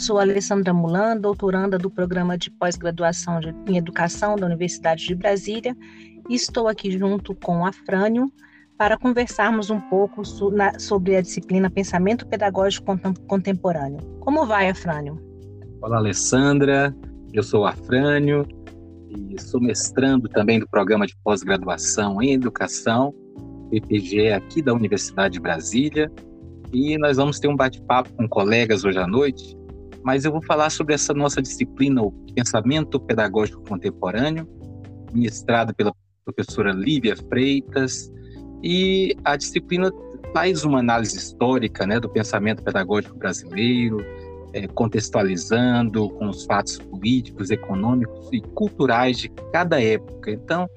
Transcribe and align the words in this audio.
sou 0.00 0.18
Alessandra 0.18 0.72
Mulan, 0.72 1.18
doutoranda 1.18 1.76
do 1.76 1.90
programa 1.90 2.38
de 2.38 2.50
pós-graduação 2.50 3.38
em 3.68 3.76
Educação 3.76 4.34
da 4.34 4.46
Universidade 4.46 5.06
de 5.06 5.14
Brasília, 5.14 5.76
e 6.28 6.34
estou 6.34 6.68
aqui 6.68 6.90
junto 6.90 7.34
com 7.34 7.66
a 7.66 7.72
Frânio 7.72 8.32
para 8.78 8.96
conversarmos 8.96 9.68
um 9.68 9.78
pouco 9.78 10.22
sobre 10.24 11.16
a 11.16 11.20
disciplina 11.20 11.68
Pensamento 11.68 12.26
Pedagógico 12.26 12.98
Contemporâneo. 13.28 14.00
Como 14.20 14.46
vai, 14.46 14.70
Afrânio? 14.70 15.20
Olá, 15.82 15.98
Alessandra. 15.98 16.96
Eu 17.34 17.42
sou 17.42 17.66
Afrânio 17.66 18.48
e 19.10 19.38
sou 19.38 19.60
mestrando 19.60 20.30
também 20.30 20.58
do 20.58 20.68
programa 20.68 21.06
de 21.06 21.14
pós-graduação 21.22 22.22
em 22.22 22.32
Educação, 22.32 23.14
PPG, 23.70 24.32
aqui 24.32 24.62
da 24.62 24.72
Universidade 24.72 25.34
de 25.34 25.40
Brasília. 25.40 26.10
E 26.72 26.96
nós 26.96 27.18
vamos 27.18 27.38
ter 27.38 27.48
um 27.48 27.56
bate-papo 27.56 28.10
com 28.14 28.26
colegas 28.28 28.84
hoje 28.84 28.98
à 28.98 29.06
noite, 29.06 29.56
mas 30.04 30.24
eu 30.24 30.32
vou 30.32 30.42
falar 30.42 30.70
sobre 30.70 30.94
essa 30.94 31.12
nossa 31.12 31.42
disciplina, 31.42 32.02
o 32.02 32.12
Pensamento 32.34 32.98
Pedagógico 33.00 33.62
Contemporâneo, 33.62 34.48
ministrada 35.12 35.72
pela 35.74 35.94
professora 36.24 36.72
Lívia 36.72 37.16
Freitas, 37.16 38.10
e 38.62 39.16
a 39.24 39.36
disciplina 39.36 39.90
faz 40.32 40.64
uma 40.64 40.78
análise 40.78 41.16
histórica 41.16 41.86
né, 41.86 41.98
do 41.98 42.08
pensamento 42.08 42.62
pedagógico 42.62 43.16
brasileiro, 43.16 43.98
é, 44.52 44.66
contextualizando 44.66 46.08
com 46.10 46.28
os 46.28 46.44
fatos 46.44 46.78
políticos, 46.78 47.50
econômicos 47.50 48.28
e 48.32 48.40
culturais 48.40 49.18
de 49.18 49.28
cada 49.52 49.82
época. 49.82 50.30
Então, 50.30 50.68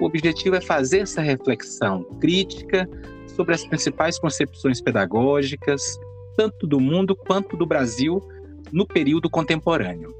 o 0.00 0.06
objetivo 0.06 0.56
é 0.56 0.60
fazer 0.60 1.00
essa 1.00 1.22
reflexão 1.22 2.04
crítica 2.20 2.88
sobre 3.28 3.54
as 3.54 3.64
principais 3.66 4.18
concepções 4.18 4.80
pedagógicas, 4.80 5.98
tanto 6.36 6.66
do 6.66 6.80
mundo 6.80 7.16
quanto 7.16 7.56
do 7.56 7.66
Brasil, 7.66 8.20
no 8.74 8.84
período 8.84 9.30
contemporâneo. 9.30 10.12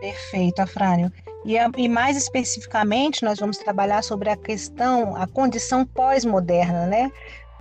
Perfeito, 0.00 0.60
Afrânio. 0.60 1.12
E, 1.44 1.56
e, 1.76 1.88
mais 1.88 2.16
especificamente, 2.16 3.22
nós 3.22 3.38
vamos 3.38 3.58
trabalhar 3.58 4.02
sobre 4.02 4.30
a 4.30 4.36
questão, 4.36 5.14
a 5.14 5.26
condição 5.26 5.84
pós-moderna, 5.84 6.86
né? 6.86 7.12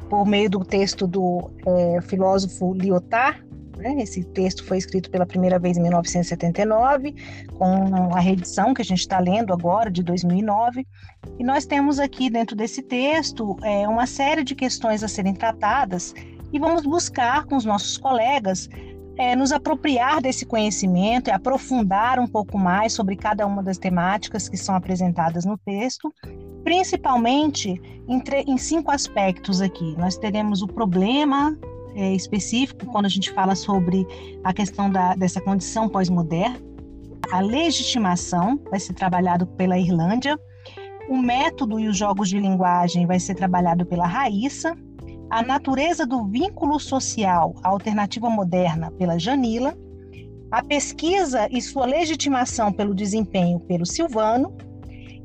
Por 0.10 0.26
meio 0.26 0.50
do 0.50 0.64
texto 0.64 1.06
do 1.06 1.52
é, 1.66 2.02
filósofo 2.02 2.74
Lyotard. 2.74 3.44
Né? 3.78 4.02
Esse 4.02 4.24
texto 4.24 4.64
foi 4.64 4.78
escrito 4.78 5.12
pela 5.12 5.26
primeira 5.26 5.60
vez 5.60 5.78
em 5.78 5.82
1979, 5.82 7.14
com 7.58 8.16
a 8.16 8.20
reedição 8.20 8.74
que 8.74 8.82
a 8.82 8.86
gente 8.86 9.02
está 9.02 9.20
lendo 9.20 9.52
agora, 9.52 9.92
de 9.92 10.02
2009. 10.02 10.88
E 11.38 11.44
nós 11.44 11.66
temos 11.66 12.00
aqui 12.00 12.30
dentro 12.30 12.56
desse 12.56 12.82
texto 12.82 13.58
é, 13.62 13.88
uma 13.88 14.08
série 14.08 14.44
de 14.44 14.56
questões 14.56 15.04
a 15.04 15.08
serem 15.08 15.34
tratadas 15.34 16.14
e 16.54 16.60
vamos 16.60 16.84
buscar 16.84 17.46
com 17.46 17.58
os 17.58 17.66
nossos 17.66 17.98
colegas 17.98 18.70
é, 19.18 19.36
nos 19.36 19.52
apropriar 19.52 20.22
desse 20.22 20.46
conhecimento 20.46 21.30
e 21.30 21.32
aprofundar 21.32 22.20
um 22.20 22.28
pouco 22.28 22.58
mais 22.58 22.94
sobre 22.94 23.16
cada 23.16 23.46
uma 23.46 23.64
das 23.64 23.78
temáticas 23.78 24.50
que 24.50 24.58
são 24.58 24.76
apresentadas 24.76 25.46
no 25.46 25.58
texto, 25.58 26.14
principalmente 26.64 27.82
em, 28.08 28.22
em 28.48 28.58
cinco 28.58 28.92
aspectos 28.92 29.62
aqui. 29.62 29.96
Nós 29.98 30.18
teremos 30.18 30.62
o 30.62 30.68
problema 30.68 31.58
é, 31.96 32.14
específico, 32.14 32.86
quando 32.88 33.06
a 33.06 33.10
gente 33.10 33.32
fala 33.32 33.56
sobre 33.56 34.06
a 34.44 34.54
questão 34.54 34.90
da, 34.90 35.16
dessa 35.16 35.40
condição 35.40 35.88
pós-moderna, 35.88 36.60
a 37.32 37.40
legitimação 37.40 38.60
vai 38.70 38.80
ser 38.80 38.94
trabalhado 38.94 39.48
pela 39.48 39.80
Irlândia, 39.80 40.38
o 41.10 41.18
método 41.18 41.80
e 41.80 41.88
os 41.88 41.98
jogos 41.98 42.30
de 42.30 42.40
linguagem 42.40 43.06
vai 43.06 43.20
ser 43.20 43.36
trabalhado 43.36 43.86
pela 43.86 44.06
Raíssa, 44.06 44.76
a 45.36 45.44
Natureza 45.44 46.06
do 46.06 46.24
Vínculo 46.24 46.80
Social, 46.80 47.54
a 47.62 47.68
Alternativa 47.68 48.30
Moderna, 48.30 48.90
pela 48.92 49.20
Janila, 49.20 49.78
A 50.50 50.64
Pesquisa 50.64 51.50
e 51.52 51.62
Sua 51.62 51.86
Legitimação 51.86 52.72
pelo 52.72 52.96
Desempenho, 52.96 53.60
pelo 53.60 53.86
Silvano, 53.86 54.56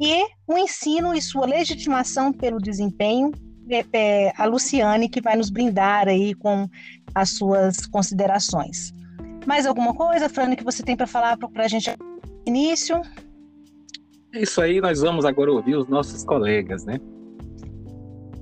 e 0.01 0.27
O 0.49 0.59
Ensino 0.59 1.15
e 1.15 1.23
Sua 1.23 1.47
Legitimação 1.47 2.33
pelo 2.33 2.59
Desempenho, 2.59 3.31
é, 3.69 3.85
é, 3.93 4.33
a 4.37 4.47
Luciane, 4.47 5.09
que 5.09 5.21
vai 5.21 5.37
nos 5.37 5.49
brindar 5.49 6.09
aí 6.09 6.35
com 6.35 6.69
as 7.15 7.31
suas 7.37 7.87
considerações. 7.87 8.93
Mais 9.47 9.65
alguma 9.65 9.95
coisa, 9.95 10.29
Frane, 10.29 10.57
que 10.57 10.65
você 10.65 10.83
tem 10.83 10.97
para 10.97 11.07
falar 11.07 11.37
para 11.37 11.65
a 11.65 11.69
gente 11.69 11.89
início? 12.45 13.01
É 14.35 14.43
isso 14.43 14.61
aí, 14.61 14.81
nós 14.81 15.03
vamos 15.03 15.25
agora 15.25 15.53
ouvir 15.53 15.77
os 15.77 15.87
nossos 15.87 16.25
colegas, 16.25 16.85
né? 16.85 16.99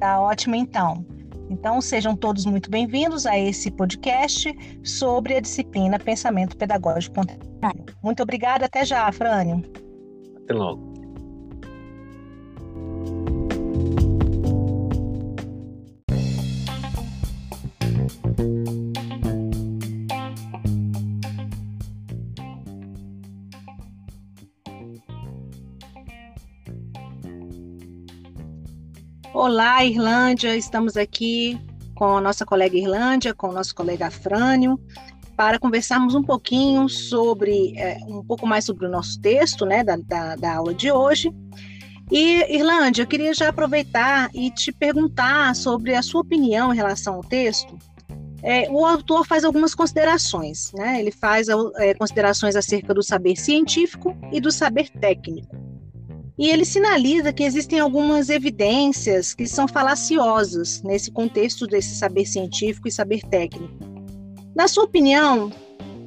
Tá 0.00 0.18
ótimo, 0.18 0.54
então. 0.54 1.17
Então, 1.50 1.80
sejam 1.80 2.14
todos 2.14 2.44
muito 2.44 2.70
bem-vindos 2.70 3.26
a 3.26 3.38
esse 3.38 3.70
podcast 3.70 4.52
sobre 4.84 5.36
a 5.36 5.40
disciplina 5.40 5.98
Pensamento 5.98 6.56
Pedagógico 6.56 7.16
Contemporâneo. 7.16 7.86
Muito 8.02 8.22
obrigada, 8.22 8.66
até 8.66 8.84
já, 8.84 9.10
Frânio. 9.10 9.62
Até 10.44 10.54
logo. 10.54 10.87
Olá, 29.40 29.84
Irlândia, 29.84 30.56
estamos 30.56 30.96
aqui 30.96 31.56
com 31.94 32.16
a 32.16 32.20
nossa 32.20 32.44
colega 32.44 32.76
Irlândia, 32.76 33.32
com 33.32 33.50
o 33.50 33.52
nosso 33.52 33.72
colega 33.72 34.08
Afrânio, 34.08 34.76
para 35.36 35.60
conversarmos 35.60 36.16
um 36.16 36.24
pouquinho 36.24 36.88
sobre, 36.88 37.72
é, 37.78 37.98
um 38.08 38.24
pouco 38.24 38.48
mais 38.48 38.64
sobre 38.64 38.86
o 38.86 38.90
nosso 38.90 39.20
texto, 39.20 39.64
né, 39.64 39.84
da, 39.84 39.96
da, 39.96 40.34
da 40.34 40.56
aula 40.56 40.74
de 40.74 40.90
hoje. 40.90 41.32
E, 42.10 42.52
Irlândia, 42.52 43.02
eu 43.02 43.06
queria 43.06 43.32
já 43.32 43.50
aproveitar 43.50 44.28
e 44.34 44.50
te 44.50 44.72
perguntar 44.72 45.54
sobre 45.54 45.94
a 45.94 46.02
sua 46.02 46.22
opinião 46.22 46.74
em 46.74 46.76
relação 46.76 47.14
ao 47.14 47.22
texto. 47.22 47.78
É, 48.42 48.68
o 48.68 48.84
autor 48.84 49.24
faz 49.24 49.44
algumas 49.44 49.72
considerações, 49.72 50.72
né? 50.72 50.98
Ele 50.98 51.12
faz 51.12 51.46
é, 51.76 51.94
considerações 51.94 52.56
acerca 52.56 52.92
do 52.92 53.04
saber 53.04 53.36
científico 53.36 54.16
e 54.32 54.40
do 54.40 54.50
saber 54.50 54.90
técnico. 54.90 55.56
E 56.38 56.50
ele 56.50 56.64
sinaliza 56.64 57.32
que 57.32 57.42
existem 57.42 57.80
algumas 57.80 58.30
evidências 58.30 59.34
que 59.34 59.44
são 59.44 59.66
falaciosas 59.66 60.80
nesse 60.82 61.10
contexto 61.10 61.66
desse 61.66 61.96
saber 61.96 62.26
científico 62.26 62.86
e 62.86 62.92
saber 62.92 63.22
técnico. 63.22 63.74
Na 64.54 64.68
sua 64.68 64.84
opinião, 64.84 65.50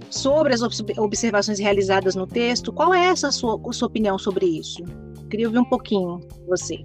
sobre 0.10 0.54
as 0.54 0.62
observações 0.62 1.60
realizadas 1.60 2.16
no 2.16 2.26
texto, 2.26 2.72
qual 2.72 2.94
é 2.94 3.08
essa 3.08 3.32
sua, 3.32 3.60
sua 3.74 3.88
opinião 3.88 4.18
sobre 4.18 4.46
isso? 4.46 4.84
Queria 5.30 5.48
ouvir 5.48 5.60
um 5.60 5.66
pouquinho 5.66 6.22
você. 6.48 6.84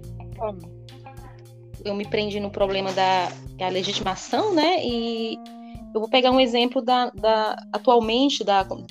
Eu 1.85 1.95
me 1.95 2.05
prendi 2.05 2.39
no 2.39 2.49
problema 2.49 2.91
da, 2.91 3.31
da 3.57 3.69
legitimação, 3.69 4.53
né? 4.53 4.85
E 4.85 5.37
eu 5.93 6.01
vou 6.01 6.09
pegar 6.09 6.31
um 6.31 6.39
exemplo 6.39 6.81
da, 6.81 7.09
da 7.11 7.55
atualmente 7.71 8.43
da, 8.43 8.63
do, 8.63 8.85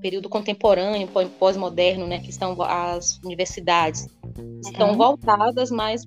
período 0.00 0.28
contemporâneo, 0.28 1.08
pós-moderno, 1.38 2.06
né, 2.06 2.18
que 2.20 2.30
estão 2.30 2.60
as 2.62 3.18
universidades 3.24 4.06
estão 4.64 4.90
uhum. 4.90 4.96
voltadas 4.96 5.70
mais 5.70 6.04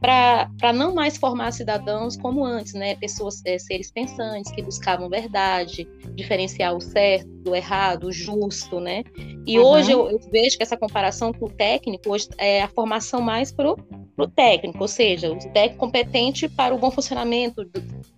para 0.00 0.72
não 0.72 0.94
mais 0.94 1.16
formar 1.16 1.50
cidadãos 1.52 2.16
como 2.16 2.44
antes, 2.44 2.72
né, 2.72 2.94
pessoas, 2.94 3.42
é, 3.44 3.58
seres 3.58 3.90
pensantes 3.90 4.52
que 4.52 4.62
buscavam 4.62 5.08
verdade, 5.08 5.88
diferenciar 6.14 6.74
o 6.74 6.80
certo 6.80 7.28
do 7.42 7.54
errado, 7.54 8.04
o 8.04 8.12
justo, 8.12 8.78
né? 8.78 9.02
E 9.44 9.58
uhum. 9.58 9.66
hoje 9.66 9.90
eu, 9.90 10.08
eu, 10.08 10.20
vejo 10.30 10.56
que 10.56 10.62
essa 10.62 10.76
comparação 10.76 11.32
com 11.32 11.46
o 11.46 11.50
técnico 11.50 12.10
hoje 12.10 12.28
é 12.38 12.62
a 12.62 12.68
formação 12.68 13.20
mais 13.20 13.50
para 13.50 13.72
o 13.72 14.28
técnico, 14.28 14.78
ou 14.80 14.88
seja, 14.88 15.32
o 15.32 15.38
técnico 15.52 15.78
competente 15.78 16.48
para 16.48 16.72
o 16.72 16.78
bom 16.78 16.92
funcionamento, 16.92 17.68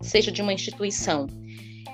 seja 0.02 0.31
de 0.31 0.43
uma 0.43 0.52
instituição. 0.52 1.26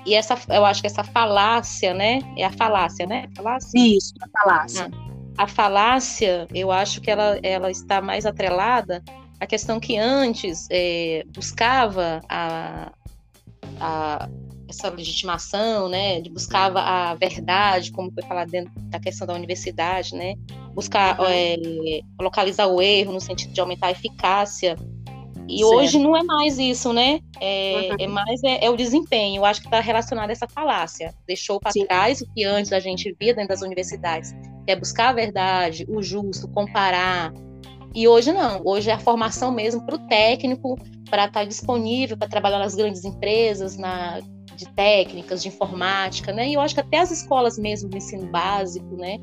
E 0.07 0.13
essa, 0.13 0.39
eu 0.47 0.63
acho 0.63 0.79
que 0.79 0.87
essa 0.87 1.03
falácia, 1.03 1.93
né? 1.93 2.21
É 2.37 2.45
a 2.45 2.51
falácia, 2.51 3.05
né? 3.05 3.27
Falácia? 3.35 3.77
Isso, 3.77 4.13
a 4.21 4.39
falácia. 4.39 4.89
Ah, 5.37 5.43
a 5.43 5.47
falácia, 5.47 6.47
eu 6.55 6.71
acho 6.71 7.01
que 7.01 7.11
ela, 7.11 7.37
ela 7.43 7.69
está 7.69 8.01
mais 8.01 8.25
atrelada 8.25 9.03
à 9.37 9.45
questão 9.45 9.81
que 9.81 9.97
antes 9.97 10.65
é, 10.71 11.25
buscava 11.35 12.21
a, 12.29 12.89
a, 13.81 14.29
essa 14.69 14.89
legitimação, 14.89 15.89
né? 15.89 16.21
De 16.21 16.29
buscava 16.29 16.79
a 16.79 17.13
verdade, 17.13 17.91
como 17.91 18.09
foi 18.09 18.23
falado 18.23 18.49
dentro 18.49 18.71
da 18.83 19.01
questão 19.01 19.27
da 19.27 19.33
universidade, 19.33 20.15
né? 20.15 20.35
Buscar 20.73 21.17
é, 21.29 21.57
localizar 22.17 22.67
o 22.67 22.81
erro 22.81 23.11
no 23.11 23.19
sentido 23.19 23.51
de 23.51 23.59
aumentar 23.59 23.87
a 23.87 23.91
eficácia 23.91 24.77
e 25.47 25.59
certo. 25.59 25.75
hoje 25.75 25.99
não 25.99 26.15
é 26.15 26.23
mais 26.23 26.59
isso, 26.59 26.91
né? 26.91 27.19
É, 27.39 27.89
uhum. 27.91 27.95
é 27.99 28.07
mais 28.07 28.43
é, 28.43 28.65
é, 28.65 28.69
o 28.69 28.75
desempenho. 28.75 29.39
Eu 29.39 29.45
acho 29.45 29.61
que 29.61 29.67
está 29.67 29.79
relacionado 29.79 30.29
a 30.29 30.31
essa 30.33 30.47
falácia. 30.47 31.13
Deixou 31.25 31.59
para 31.59 31.71
trás 31.87 32.21
o 32.21 32.27
que 32.33 32.43
antes 32.43 32.73
a 32.73 32.79
gente 32.79 33.15
via 33.19 33.33
dentro 33.33 33.49
das 33.49 33.61
universidades, 33.61 34.33
que 34.65 34.71
é 34.71 34.75
buscar 34.75 35.09
a 35.09 35.13
verdade, 35.13 35.85
o 35.87 36.01
justo, 36.01 36.47
comparar. 36.49 37.33
E 37.95 38.07
hoje 38.07 38.31
não. 38.31 38.61
Hoje 38.65 38.89
é 38.89 38.93
a 38.93 38.99
formação 38.99 39.51
mesmo 39.51 39.85
para 39.85 39.95
o 39.95 40.07
técnico, 40.07 40.75
para 41.09 41.25
estar 41.25 41.39
tá 41.39 41.45
disponível 41.45 42.17
para 42.17 42.27
trabalhar 42.27 42.59
nas 42.59 42.75
grandes 42.75 43.05
empresas, 43.05 43.77
na 43.77 44.19
de 44.57 44.67
técnicas, 44.69 45.43
de 45.43 45.49
informática, 45.49 46.33
né? 46.33 46.49
E 46.49 46.55
eu 46.55 46.61
acho 46.61 46.73
que 46.73 46.81
até 46.81 46.97
as 46.97 47.11
escolas 47.11 47.59
mesmo 47.59 47.89
do 47.89 47.95
ensino 47.95 48.25
básico, 48.25 48.97
né? 48.97 49.19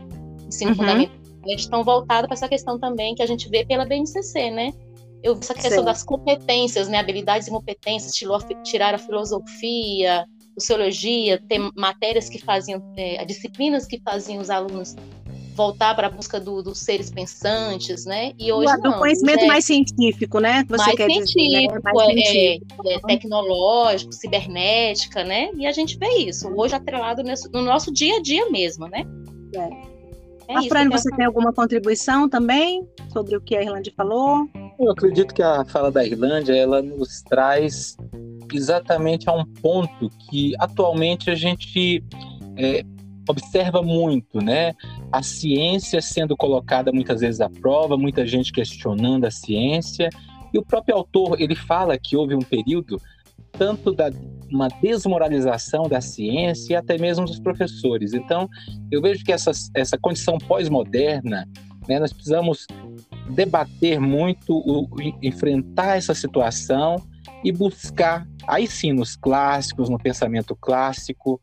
Ensino 0.47 0.71
uhum. 0.71 0.77
fundamental, 0.77 1.17
estão 1.47 1.83
voltadas 1.83 2.27
para 2.27 2.35
essa 2.35 2.49
questão 2.49 2.79
também 2.79 3.15
que 3.15 3.23
a 3.23 3.27
gente 3.27 3.49
vê 3.49 3.67
pela 3.67 3.85
BNCC, 3.85 4.51
né? 4.51 4.73
Eu 5.25 5.39
essa 5.41 5.55
questão 5.55 5.79
Sim. 5.79 5.85
das 5.87 6.05
competências, 6.05 6.87
né? 6.87 6.99
Habilidades 6.99 7.49
e 7.49 7.51
competências, 7.51 8.13
tirar 8.63 8.95
a 8.95 8.99
filosofia, 8.99 10.27
sociologia, 10.57 11.43
ter 11.49 11.59
matérias 11.75 12.29
que 12.29 12.39
faziam, 12.39 12.83
é, 12.95 13.25
disciplinas 13.25 13.87
que 13.87 13.99
faziam 14.01 14.43
os 14.43 14.51
alunos 14.51 14.95
voltar 15.55 15.95
para 15.95 16.09
a 16.09 16.11
busca 16.11 16.39
do, 16.39 16.63
dos 16.63 16.81
seres 16.81 17.11
pensantes, 17.11 18.05
né? 18.05 18.33
E 18.39 18.53
hoje 18.53 18.77
do 18.77 18.91
não, 18.91 18.99
conhecimento 18.99 19.45
é, 19.45 19.47
mais 19.47 19.65
científico, 19.65 20.41
né? 20.41 20.65
Você 20.69 20.77
mais, 20.77 20.97
científico, 20.97 21.41
dizer, 21.41 21.69
né? 21.69 21.81
mais 21.83 21.97
é, 21.97 22.23
científico, 22.23 22.89
é, 22.89 22.99
tecnológico, 23.01 24.13
cibernética, 24.13 25.25
né? 25.25 25.51
E 25.57 25.67
a 25.67 25.73
gente 25.73 25.97
vê 25.97 26.09
isso 26.19 26.49
hoje 26.49 26.75
atrelado 26.75 27.23
nesse, 27.23 27.51
no 27.51 27.63
nosso 27.63 27.93
dia 27.93 28.17
a 28.17 28.21
dia 28.21 28.51
mesmo, 28.51 28.89
né? 28.89 29.07
É. 29.55 29.95
É 30.47 30.59
a 30.59 30.63
Fran, 30.65 30.91
você 30.91 31.09
tem 31.17 31.25
alguma 31.25 31.53
contribuição 31.55 32.29
também 32.29 32.87
sobre 33.13 33.37
o 33.37 33.41
que 33.41 33.57
a 33.57 33.63
Irlande 33.63 33.91
falou? 33.97 34.47
Eu 34.79 34.91
acredito 34.91 35.33
que 35.33 35.43
a 35.43 35.65
fala 35.65 35.91
da 35.91 36.05
Irlândia 36.05 36.55
ela 36.55 36.83
nos 36.83 37.23
traz 37.23 37.97
exatamente 38.53 39.29
a 39.29 39.33
um 39.33 39.45
ponto 39.45 40.11
que 40.29 40.55
atualmente 40.59 41.31
a 41.31 41.35
gente 41.35 42.03
é, 42.57 42.83
observa 43.29 43.83
muito, 43.83 44.41
né? 44.41 44.73
A 45.13 45.23
ciência 45.23 46.01
sendo 46.01 46.37
colocada 46.37 46.93
muitas 46.93 47.21
vezes 47.21 47.41
à 47.41 47.49
prova, 47.49 47.97
muita 47.97 48.27
gente 48.27 48.53
questionando 48.53 49.25
a 49.25 49.31
ciência. 49.31 50.09
E 50.53 50.59
o 50.59 50.65
próprio 50.65 50.97
autor, 50.97 51.41
ele 51.41 51.55
fala 51.55 51.99
que 51.99 52.17
houve 52.17 52.35
um 52.35 52.41
período 52.43 53.01
tanto 53.53 53.93
da 53.93 54.11
uma 54.53 54.69
desmoralização 54.69 55.89
da 55.89 56.01
ciência 56.01 56.75
e 56.75 56.77
até 56.77 56.99
mesmo 56.99 57.25
dos 57.25 57.41
professores. 57.41 58.13
Então, 58.13 58.49
eu 58.91 59.01
vejo 59.01 59.25
que 59.25 59.33
essa, 59.33 59.51
essa 59.75 59.99
condição 59.99 60.39
pós-moderna, 60.39 61.49
né, 61.89 61.99
nós 61.99 62.13
precisamos 62.13 62.67
debater 63.31 64.01
muito, 64.01 64.57
o, 64.57 64.89
enfrentar 65.23 65.97
essa 65.97 66.15
situação 66.15 66.97
e 67.43 67.53
buscar, 67.53 68.27
aí 68.47 68.67
sim, 68.67 68.93
nos 68.93 69.17
clássicos, 69.17 69.89
no 69.89 69.99
pensamento 69.99 70.57
clássico, 70.57 71.41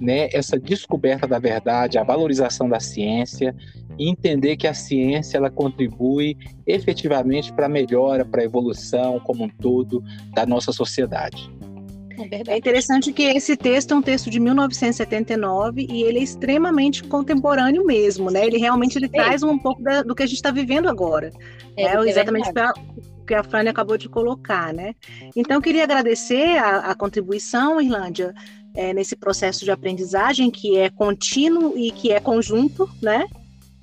né, 0.00 0.28
essa 0.32 0.58
descoberta 0.58 1.26
da 1.26 1.38
verdade, 1.38 1.98
a 1.98 2.04
valorização 2.04 2.68
da 2.68 2.80
ciência 2.80 3.54
e 3.98 4.08
entender 4.08 4.56
que 4.56 4.66
a 4.66 4.72
ciência 4.74 5.36
ela 5.36 5.50
contribui 5.50 6.36
efetivamente 6.66 7.52
para 7.52 7.66
a 7.66 7.68
melhora, 7.68 8.24
para 8.24 8.40
a 8.40 8.44
evolução 8.44 9.20
como 9.20 9.44
um 9.44 9.48
todo 9.48 10.02
da 10.32 10.46
nossa 10.46 10.72
sociedade. 10.72 11.50
É, 12.30 12.54
é 12.54 12.58
interessante 12.58 13.12
que 13.12 13.22
esse 13.22 13.56
texto 13.56 13.92
é 13.92 13.96
um 13.96 14.02
texto 14.02 14.30
de 14.30 14.40
1979 14.40 15.86
e 15.88 16.02
ele 16.02 16.18
é 16.18 16.22
extremamente 16.22 17.04
contemporâneo 17.04 17.84
mesmo, 17.84 18.30
né? 18.30 18.46
Ele 18.46 18.58
realmente 18.58 18.96
ele 18.98 19.06
é. 19.06 19.08
traz 19.08 19.42
um 19.42 19.58
pouco 19.58 19.82
da, 19.82 20.02
do 20.02 20.14
que 20.14 20.22
a 20.22 20.26
gente 20.26 20.36
está 20.36 20.50
vivendo 20.50 20.88
agora, 20.88 21.30
é, 21.76 21.96
né? 21.96 22.08
exatamente 22.08 22.50
o 22.50 23.24
que 23.24 23.34
a 23.34 23.42
Frane 23.42 23.68
acabou 23.68 23.96
de 23.96 24.08
colocar, 24.08 24.72
né? 24.72 24.94
Então 25.36 25.56
eu 25.56 25.62
queria 25.62 25.84
agradecer 25.84 26.58
a, 26.58 26.90
a 26.90 26.94
contribuição, 26.94 27.80
Irlândia, 27.80 28.34
é, 28.74 28.92
nesse 28.92 29.16
processo 29.16 29.64
de 29.64 29.70
aprendizagem 29.70 30.50
que 30.50 30.76
é 30.76 30.90
contínuo 30.90 31.76
e 31.76 31.90
que 31.90 32.12
é 32.12 32.20
conjunto, 32.20 32.88
né? 33.00 33.26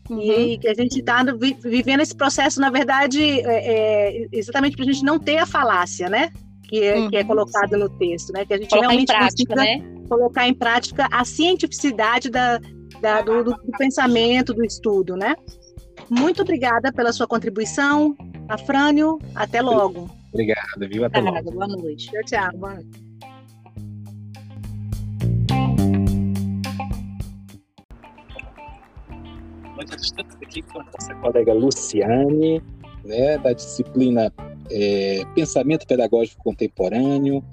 Uhum. 0.10 0.22
E 0.22 0.58
que 0.58 0.68
a 0.68 0.74
gente 0.74 1.00
está 1.00 1.24
vivendo 1.64 2.02
esse 2.02 2.16
processo, 2.16 2.62
na 2.62 2.70
verdade, 2.70 3.22
é, 3.22 3.44
é, 3.44 4.28
exatamente 4.32 4.76
para 4.76 4.86
a 4.86 4.92
gente 4.92 5.04
não 5.04 5.20
ter 5.20 5.38
a 5.38 5.46
falácia, 5.46 6.10
né? 6.10 6.32
Que 6.68 6.84
é, 6.84 6.98
uhum. 6.98 7.10
que 7.10 7.18
é 7.18 7.24
colocado 7.24 7.78
no 7.78 7.90
texto, 7.90 8.34
né? 8.34 8.46
Que 8.46 8.54
a 8.54 8.58
gente 8.58 8.70
colocar 8.70 8.88
realmente 8.90 9.08
prática, 9.08 9.56
né? 9.56 9.98
colocar 10.10 10.48
em 10.48 10.54
prática 10.54 11.08
a 11.12 11.24
cientificidade 11.24 12.30
da, 12.30 12.60
da 13.02 13.22
do, 13.22 13.44
do, 13.44 13.52
do, 13.52 13.72
pensamento, 13.78 14.54
do 14.54 14.66
estudo, 14.66 15.16
né? 15.16 15.36
Muito 16.10 16.42
obrigada 16.42 16.92
pela 16.92 17.12
sua 17.12 17.28
contribuição, 17.28 18.16
Afrânio. 18.50 19.18
Até 19.36 19.62
logo. 19.62 20.10
Obrigado, 20.34 20.90
viu? 20.90 21.06
Até 21.06 21.20
logo. 21.20 21.52
Boa 21.52 21.68
noite. 21.68 22.12
Tchau, 22.12 22.24
tchau. 22.24 22.58
Boa 22.58 22.74
noite. 22.76 23.08
estamos 30.08 30.36
aqui 30.36 30.62
com 30.62 30.80
a 30.80 30.84
nossa 30.84 31.16
colega 31.16 31.54
Luciane, 31.54 32.62
né, 33.04 33.38
da 33.38 33.54
disciplina 33.54 34.32
é, 34.72 35.24
Pensamento 35.36 35.86
Pedagógico 35.86 36.44
Contemporâneo. 36.44 37.44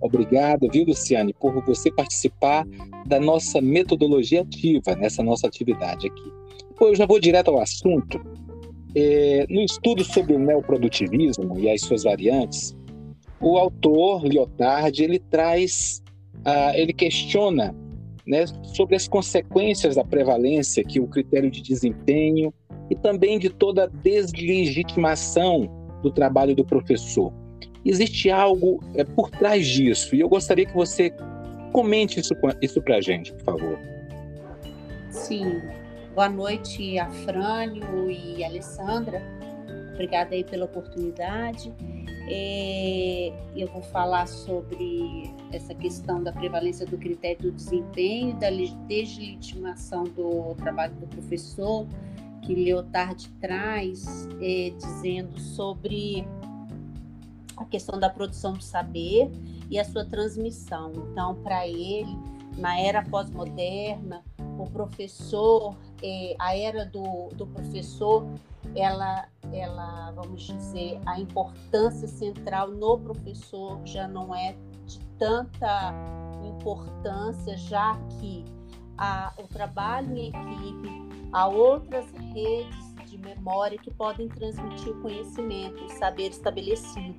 Obrigado, 0.00 0.68
viu, 0.72 0.84
Luciane, 0.86 1.34
por 1.34 1.62
você 1.64 1.90
participar 1.90 2.66
da 3.06 3.20
nossa 3.20 3.60
metodologia 3.60 4.42
ativa 4.42 4.96
nessa 4.96 5.22
nossa 5.22 5.46
atividade 5.46 6.06
aqui. 6.06 6.32
Depois 6.70 6.92
eu 6.92 6.96
já 6.96 7.06
vou 7.06 7.20
direto 7.20 7.48
ao 7.48 7.60
assunto. 7.60 8.20
É, 8.94 9.46
no 9.48 9.60
estudo 9.60 10.02
sobre 10.02 10.34
o 10.34 10.38
neoprodutivismo 10.38 11.58
e 11.58 11.70
as 11.70 11.82
suas 11.82 12.02
variantes, 12.02 12.74
o 13.40 13.56
autor 13.56 14.24
Lyotard 14.24 15.02
ele 15.02 15.18
traz, 15.18 16.02
ah, 16.44 16.72
ele 16.76 16.92
questiona 16.92 17.74
né, 18.26 18.44
sobre 18.74 18.96
as 18.96 19.08
consequências 19.08 19.96
da 19.96 20.04
prevalência 20.04 20.84
que 20.84 21.00
o 21.00 21.06
critério 21.06 21.50
de 21.50 21.62
desempenho 21.62 22.52
e 22.90 22.96
também 22.96 23.38
de 23.38 23.48
toda 23.48 23.86
deslegitimação 23.86 25.79
do 26.02 26.10
trabalho 26.10 26.54
do 26.54 26.64
professor. 26.64 27.32
Existe 27.84 28.30
algo 28.30 28.82
é, 28.94 29.04
por 29.04 29.30
trás 29.30 29.66
disso 29.66 30.14
e 30.14 30.20
eu 30.20 30.28
gostaria 30.28 30.66
que 30.66 30.74
você 30.74 31.12
comente 31.72 32.20
isso, 32.20 32.34
isso 32.60 32.82
para 32.82 32.96
a 32.96 33.00
gente, 33.00 33.32
por 33.32 33.42
favor. 33.44 33.78
Sim. 35.10 35.60
Boa 36.14 36.28
noite, 36.28 36.98
Afrânio 36.98 38.10
e 38.10 38.44
Alessandra. 38.44 39.22
Obrigada 39.94 40.34
aí 40.34 40.44
pela 40.44 40.64
oportunidade. 40.64 41.72
É, 42.32 43.32
eu 43.56 43.66
vou 43.68 43.82
falar 43.82 44.26
sobre 44.26 45.30
essa 45.52 45.74
questão 45.74 46.22
da 46.22 46.32
prevalência 46.32 46.86
do 46.86 46.96
critério 46.96 47.42
do 47.42 47.52
desempenho, 47.52 48.36
da 48.36 48.50
deslegitimação 48.50 50.04
do 50.04 50.54
trabalho 50.56 50.94
do 50.94 51.06
professor, 51.08 51.86
que 52.42 52.54
Leotard 52.54 53.28
traz, 53.40 54.28
é, 54.40 54.70
dizendo 54.70 55.38
sobre 55.38 56.26
a 57.56 57.64
questão 57.64 57.98
da 57.98 58.08
produção 58.08 58.54
do 58.54 58.62
saber 58.62 59.30
e 59.70 59.78
a 59.78 59.84
sua 59.84 60.04
transmissão. 60.04 60.92
Então, 61.10 61.34
para 61.36 61.66
ele, 61.66 62.16
na 62.56 62.78
era 62.80 63.02
pós-moderna, 63.02 64.24
o 64.58 64.64
professor, 64.70 65.76
é, 66.02 66.34
a 66.38 66.56
era 66.56 66.84
do, 66.84 67.28
do 67.34 67.46
professor, 67.46 68.26
ela, 68.74 69.26
ela, 69.52 70.10
vamos 70.12 70.42
dizer, 70.42 71.00
a 71.06 71.18
importância 71.18 72.08
central 72.08 72.70
no 72.70 72.98
professor 72.98 73.80
já 73.84 74.06
não 74.06 74.34
é 74.34 74.56
de 74.86 74.98
tanta 75.18 75.94
importância, 76.44 77.56
já 77.56 77.98
que 78.18 78.44
a, 79.00 79.32
o 79.38 79.48
trabalho 79.48 80.14
em 80.14 80.28
equipe, 80.28 81.28
há 81.32 81.48
outras 81.48 82.06
redes 82.34 82.94
de 83.06 83.16
memória 83.16 83.78
que 83.78 83.90
podem 83.90 84.28
transmitir 84.28 84.90
o 84.90 85.00
conhecimento, 85.00 85.82
o 85.82 85.88
saber 85.98 86.28
estabelecido. 86.28 87.18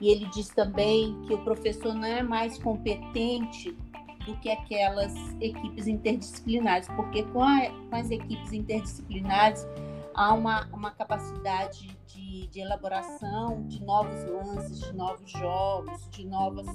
E 0.00 0.08
ele 0.08 0.26
diz 0.26 0.48
também 0.48 1.20
que 1.26 1.34
o 1.34 1.44
professor 1.44 1.94
não 1.94 2.04
é 2.04 2.22
mais 2.22 2.58
competente 2.58 3.76
do 4.24 4.36
que 4.36 4.50
aquelas 4.50 5.12
equipes 5.40 5.86
interdisciplinares, 5.86 6.88
porque 6.88 7.24
com, 7.24 7.42
a, 7.42 7.68
com 7.90 7.96
as 7.96 8.10
equipes 8.10 8.52
interdisciplinares 8.52 9.66
há 10.14 10.32
uma, 10.32 10.66
uma 10.72 10.90
capacidade 10.92 11.96
de, 12.06 12.46
de, 12.46 12.60
elaboração 12.60 13.66
de 13.66 13.84
novos 13.84 14.24
lances, 14.24 14.80
de 14.80 14.92
novos 14.94 15.30
jogos, 15.30 16.08
de 16.10 16.24
novas, 16.24 16.66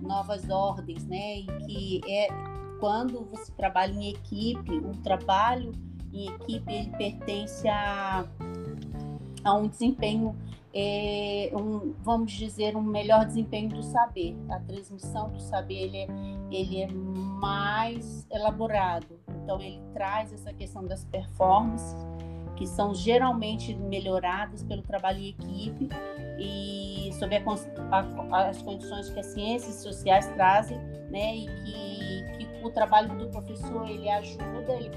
novas 0.00 0.48
ordens, 0.48 1.04
né? 1.06 1.38
E 1.38 1.46
que 1.66 2.00
é 2.06 2.28
quando 2.80 3.24
você 3.30 3.52
trabalha 3.52 3.92
em 3.92 4.10
equipe, 4.10 4.72
um 4.72 4.92
trabalho 5.02 5.72
em 6.12 6.28
equipe 6.28 6.72
ele 6.72 6.90
pertence 6.90 7.66
a, 7.68 8.24
a 9.42 9.54
um 9.54 9.66
desempenho 9.66 10.36
é, 10.76 11.52
um, 11.54 11.94
vamos 12.02 12.32
dizer, 12.32 12.76
um 12.76 12.82
melhor 12.82 13.24
desempenho 13.24 13.68
do 13.68 13.82
saber. 13.82 14.36
A 14.50 14.58
transmissão 14.58 15.30
do 15.30 15.40
saber 15.40 15.84
ele 15.84 15.98
é, 15.98 16.08
ele 16.50 16.82
é 16.82 16.88
mais 16.92 18.26
elaborado. 18.30 19.20
Então, 19.42 19.60
ele 19.60 19.80
traz 19.92 20.32
essa 20.32 20.52
questão 20.52 20.84
das 20.84 21.04
performances, 21.04 21.94
que 22.56 22.66
são 22.66 22.94
geralmente 22.94 23.74
melhoradas 23.74 24.62
pelo 24.62 24.82
trabalho 24.82 25.18
em 25.18 25.28
equipe 25.30 25.88
e 26.38 27.10
sob 27.18 27.36
as 28.32 28.62
condições 28.62 29.10
que 29.10 29.20
as 29.20 29.26
ciências 29.26 29.76
sociais 29.76 30.26
trazem, 30.34 30.78
né, 31.10 31.36
e 31.36 31.46
que, 31.46 32.46
que 32.46 32.64
o 32.64 32.70
trabalho 32.70 33.16
do 33.16 33.28
professor 33.28 33.88
ele 33.88 34.08
ajuda, 34.08 34.72
ele 34.78 34.90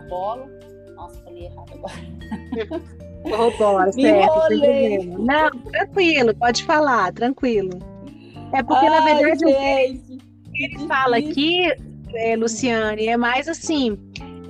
bola. 0.00 0.48
Nossa, 0.94 1.20
falei 1.22 1.46
errado 1.46 1.72
agora. 1.74 2.90
Corrobora, 3.22 3.92
certo. 3.92 5.18
Não, 5.18 5.50
tranquilo, 5.50 6.34
pode 6.36 6.64
falar, 6.64 7.12
tranquilo. 7.12 7.78
É 8.52 8.62
porque, 8.62 8.86
Ai, 8.86 8.90
na 8.90 9.04
verdade, 9.04 9.38
gente, 9.40 10.18
ele 10.54 10.86
fala 10.86 11.18
aqui, 11.18 11.72
é, 12.14 12.36
Luciane, 12.36 13.06
é 13.06 13.16
mais 13.16 13.46
assim. 13.48 13.98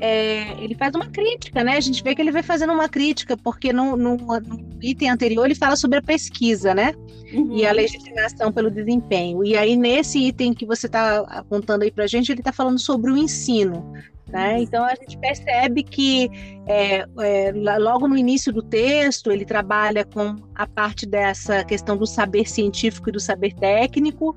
É, 0.01 0.53
ele 0.63 0.75
faz 0.75 0.95
uma 0.95 1.07
crítica, 1.07 1.63
né? 1.63 1.77
A 1.77 1.81
gente 1.81 2.03
vê 2.03 2.15
que 2.15 2.23
ele 2.23 2.33
vai 2.33 2.43
fazendo 2.43 2.73
uma 2.73 2.89
crítica, 2.89 3.37
porque 3.37 3.73
no, 3.73 3.97
no, 3.97 4.17
no 4.17 4.61
item 4.83 5.11
anterior 5.11 5.45
ele 5.45 5.55
fala 5.55 5.77
sobre 5.77 5.99
a 5.99 6.03
pesquisa, 6.03 6.75
né? 6.75 6.95
Uhum. 7.33 7.57
E 7.57 7.67
a 7.67 7.73
legitimação 7.73 8.51
pelo 8.51 8.71
desempenho. 8.71 9.45
E 9.45 9.57
aí, 9.57 9.77
nesse 9.77 10.19
item 10.19 10.55
que 10.55 10.65
você 10.65 10.87
está 10.87 11.19
apontando 11.21 11.85
aí 11.85 11.91
para 11.91 12.05
a 12.05 12.07
gente, 12.07 12.33
ele 12.33 12.41
está 12.41 12.53
falando 12.53 12.79
sobre 12.79 13.13
o 13.13 13.17
ensino. 13.17 13.93
Né? 14.33 14.63
Então 14.63 14.85
a 14.85 14.95
gente 14.95 15.19
percebe 15.19 15.83
que 15.83 16.31
é, 16.67 17.05
é, 17.19 17.53
logo 17.81 18.07
no 18.07 18.17
início 18.17 18.53
do 18.53 18.63
texto 18.63 19.33
ele 19.33 19.45
trabalha 19.45 20.05
com 20.05 20.37
a 20.55 20.69
parte 20.69 21.05
dessa 21.05 21.65
questão 21.65 21.97
do 21.97 22.07
saber 22.07 22.49
científico 22.49 23.09
e 23.09 23.13
do 23.13 23.19
saber 23.19 23.53
técnico 23.55 24.37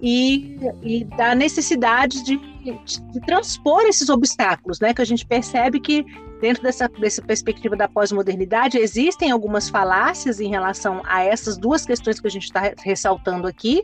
e, 0.00 0.58
e 0.82 1.04
da 1.04 1.34
necessidade 1.34 2.24
de, 2.24 2.38
de, 2.38 3.02
de, 3.12 3.20
transpor 3.20 3.82
esses 3.82 4.08
obstáculos, 4.08 4.80
né? 4.80 4.94
Que 4.94 5.02
a 5.02 5.06
gente 5.06 5.26
percebe 5.26 5.78
que 5.78 6.06
dentro 6.40 6.62
dessa, 6.62 6.88
dessa 6.88 7.20
perspectiva 7.20 7.76
da 7.76 7.86
pós-modernidade 7.86 8.78
existem 8.78 9.30
algumas 9.30 9.68
falácias 9.68 10.40
em 10.40 10.48
relação 10.48 11.02
a 11.04 11.22
essas 11.22 11.58
duas 11.58 11.84
questões 11.84 12.18
que 12.18 12.26
a 12.26 12.30
gente 12.30 12.44
está 12.44 12.72
ressaltando 12.82 13.46
aqui 13.46 13.82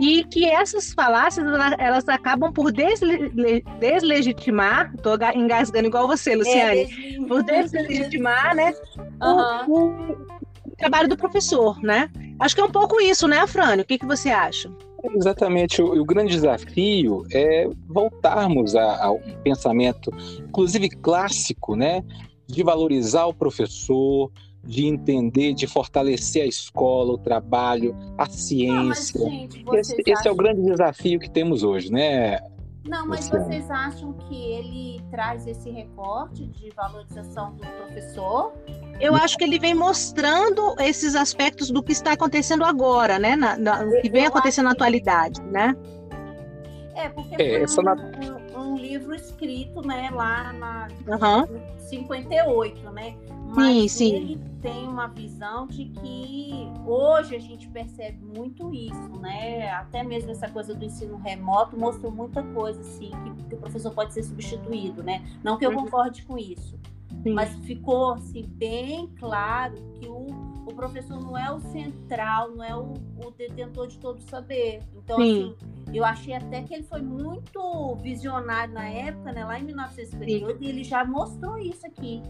e 0.00 0.24
que 0.24 0.44
essas 0.44 0.92
falácias 0.92 1.46
elas 1.78 2.08
acabam 2.08 2.52
por 2.52 2.72
desle 2.72 3.30
deslegitimar, 3.78 4.92
estou 4.94 5.16
engasgando 5.34 5.86
igual 5.86 6.06
você, 6.06 6.34
Luciane, 6.34 6.82
é, 6.82 7.26
por 7.26 7.42
deslegitimar, 7.42 8.54
né, 8.54 8.74
uhum. 9.22 9.64
o, 9.68 10.12
o, 10.12 10.76
trabalho 10.76 11.08
do 11.08 11.16
professor, 11.16 11.80
né? 11.82 12.10
Acho 12.40 12.54
que 12.54 12.60
é 12.60 12.64
um 12.64 12.70
pouco 12.70 13.00
isso, 13.00 13.28
né, 13.28 13.38
Afrânio? 13.38 13.84
O 13.84 13.86
que, 13.86 13.98
que 13.98 14.06
você 14.06 14.30
acha? 14.30 14.70
Exatamente. 15.14 15.82
O, 15.82 16.00
o, 16.00 16.04
grande 16.04 16.34
desafio 16.34 17.24
é 17.32 17.68
voltarmos 17.86 18.74
a, 18.74 19.04
a, 19.04 19.12
um 19.12 19.36
pensamento, 19.44 20.10
inclusive 20.40 20.88
clássico, 20.88 21.76
né, 21.76 22.02
de 22.46 22.62
valorizar 22.62 23.26
o 23.26 23.34
professor, 23.34 24.30
de 24.64 24.86
entender, 24.86 25.54
de 25.54 25.66
fortalecer 25.66 26.42
a 26.42 26.46
escola, 26.46 27.14
o 27.14 27.18
trabalho, 27.18 27.96
a 28.16 28.26
ciência. 28.26 29.20
Não, 29.20 29.30
gente, 29.30 29.64
esse, 29.74 29.92
acham... 29.92 30.14
esse, 30.14 30.28
é 30.28 30.30
o 30.30 30.36
grande 30.36 30.62
desafio 30.62 31.18
que 31.18 31.28
temos 31.28 31.62
hoje, 31.62 31.90
né? 31.90 32.38
Não, 32.84 33.06
mas 33.06 33.28
vocês 33.28 33.70
acham 33.70 34.12
que 34.12 34.34
ele 34.34 35.00
traz 35.10 35.46
esse 35.46 35.70
recorte 35.70 36.46
de 36.48 36.70
valorização 36.70 37.54
do 37.54 37.66
professor? 37.66 38.52
Eu 39.00 39.14
acho 39.14 39.36
que 39.38 39.44
ele 39.44 39.58
vem 39.58 39.74
mostrando 39.74 40.74
esses 40.80 41.14
aspectos 41.14 41.70
do 41.70 41.82
que 41.82 41.92
está 41.92 42.12
acontecendo 42.12 42.64
agora, 42.64 43.18
né? 43.18 43.36
Na, 43.36 43.56
na, 43.56 43.84
o 43.84 44.00
que 44.00 44.10
vem 44.10 44.26
acontecendo 44.26 44.66
na 44.66 44.72
atualidade, 44.72 45.40
né? 45.42 45.76
É, 46.94 47.08
porque 47.08 47.40
é, 47.40 47.66
foi 47.66 47.84
um, 47.84 48.58
um, 48.58 48.60
um, 48.60 48.76
livro 48.76 49.14
escrito, 49.14 49.80
né, 49.80 50.10
lá 50.12 50.52
na 50.52 50.88
uhum. 51.08 51.78
58, 51.78 52.90
né? 52.90 53.16
Mas 53.54 53.92
sim, 53.92 54.14
ele 54.14 54.34
sim. 54.34 54.58
tem 54.60 54.88
uma 54.88 55.06
visão 55.08 55.66
de 55.66 55.86
que 55.86 56.70
hoje 56.86 57.36
a 57.36 57.38
gente 57.38 57.68
percebe 57.68 58.18
muito 58.24 58.72
isso, 58.72 59.10
né? 59.20 59.70
Até 59.72 60.02
mesmo 60.02 60.30
essa 60.30 60.48
coisa 60.48 60.74
do 60.74 60.84
ensino 60.84 61.16
remoto 61.18 61.78
mostrou 61.78 62.10
muita 62.10 62.42
coisa, 62.42 62.80
assim, 62.80 63.10
que, 63.10 63.44
que 63.48 63.54
o 63.54 63.58
professor 63.58 63.92
pode 63.92 64.14
ser 64.14 64.22
substituído, 64.22 65.02
né? 65.02 65.24
Não 65.42 65.58
que 65.58 65.66
eu 65.66 65.70
uhum. 65.70 65.84
concorde 65.84 66.22
com 66.24 66.38
isso, 66.38 66.78
sim. 67.22 67.34
mas 67.34 67.54
ficou 67.66 68.14
assim, 68.14 68.42
bem 68.48 69.08
claro 69.18 69.74
que 70.00 70.08
o, 70.08 70.26
o 70.66 70.74
professor 70.74 71.20
não 71.20 71.36
é 71.36 71.52
o 71.52 71.60
central, 71.60 72.52
não 72.52 72.64
é 72.64 72.74
o, 72.74 72.94
o 73.24 73.30
detentor 73.36 73.86
de 73.86 73.98
todo 73.98 74.18
o 74.18 74.22
saber. 74.22 74.80
Então, 74.94 75.20
assim, 75.20 75.54
eu 75.92 76.04
achei 76.04 76.34
até 76.34 76.62
que 76.62 76.72
ele 76.72 76.84
foi 76.84 77.02
muito 77.02 77.96
visionário 77.96 78.72
na 78.72 78.88
época, 78.88 79.30
né? 79.30 79.44
Lá 79.44 79.58
em 79.58 79.64
1958, 79.64 80.64
e 80.64 80.68
ele 80.68 80.84
já 80.84 81.04
mostrou 81.04 81.58
isso 81.58 81.86
aqui 81.86 82.22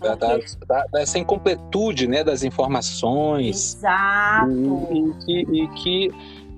da, 0.00 0.14
da, 0.14 0.86
dessa 0.92 1.18
incompletude 1.18 2.06
né, 2.06 2.22
das 2.22 2.42
informações. 2.42 3.74
Exato. 3.74 4.50
E, 4.90 4.98
e, 4.98 5.14
que, 5.24 5.40
e 5.52 5.68
que 5.68 6.10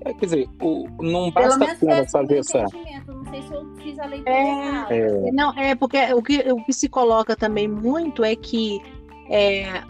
é, 0.03 0.13
quer 0.13 0.25
dizer, 0.25 0.49
o, 0.61 0.87
não 0.99 1.29
basta 1.31 1.63
apenas 1.63 2.11
fazer 2.11 2.39
essa. 2.39 2.65
Não 3.07 3.25
sei 3.29 3.41
se 3.43 3.53
eu 3.53 3.75
fiz 3.77 3.99
a 3.99 4.05
leitura 4.05 4.31
é, 4.31 4.85
é, 4.89 5.31
Não, 5.31 5.57
é 5.57 5.75
porque 5.75 6.13
o 6.13 6.21
que, 6.21 6.39
o 6.51 6.63
que 6.63 6.73
se 6.73 6.89
coloca 6.89 7.35
também 7.35 7.67
muito 7.67 8.23
é 8.23 8.35
que 8.35 8.81
é, 9.29 9.81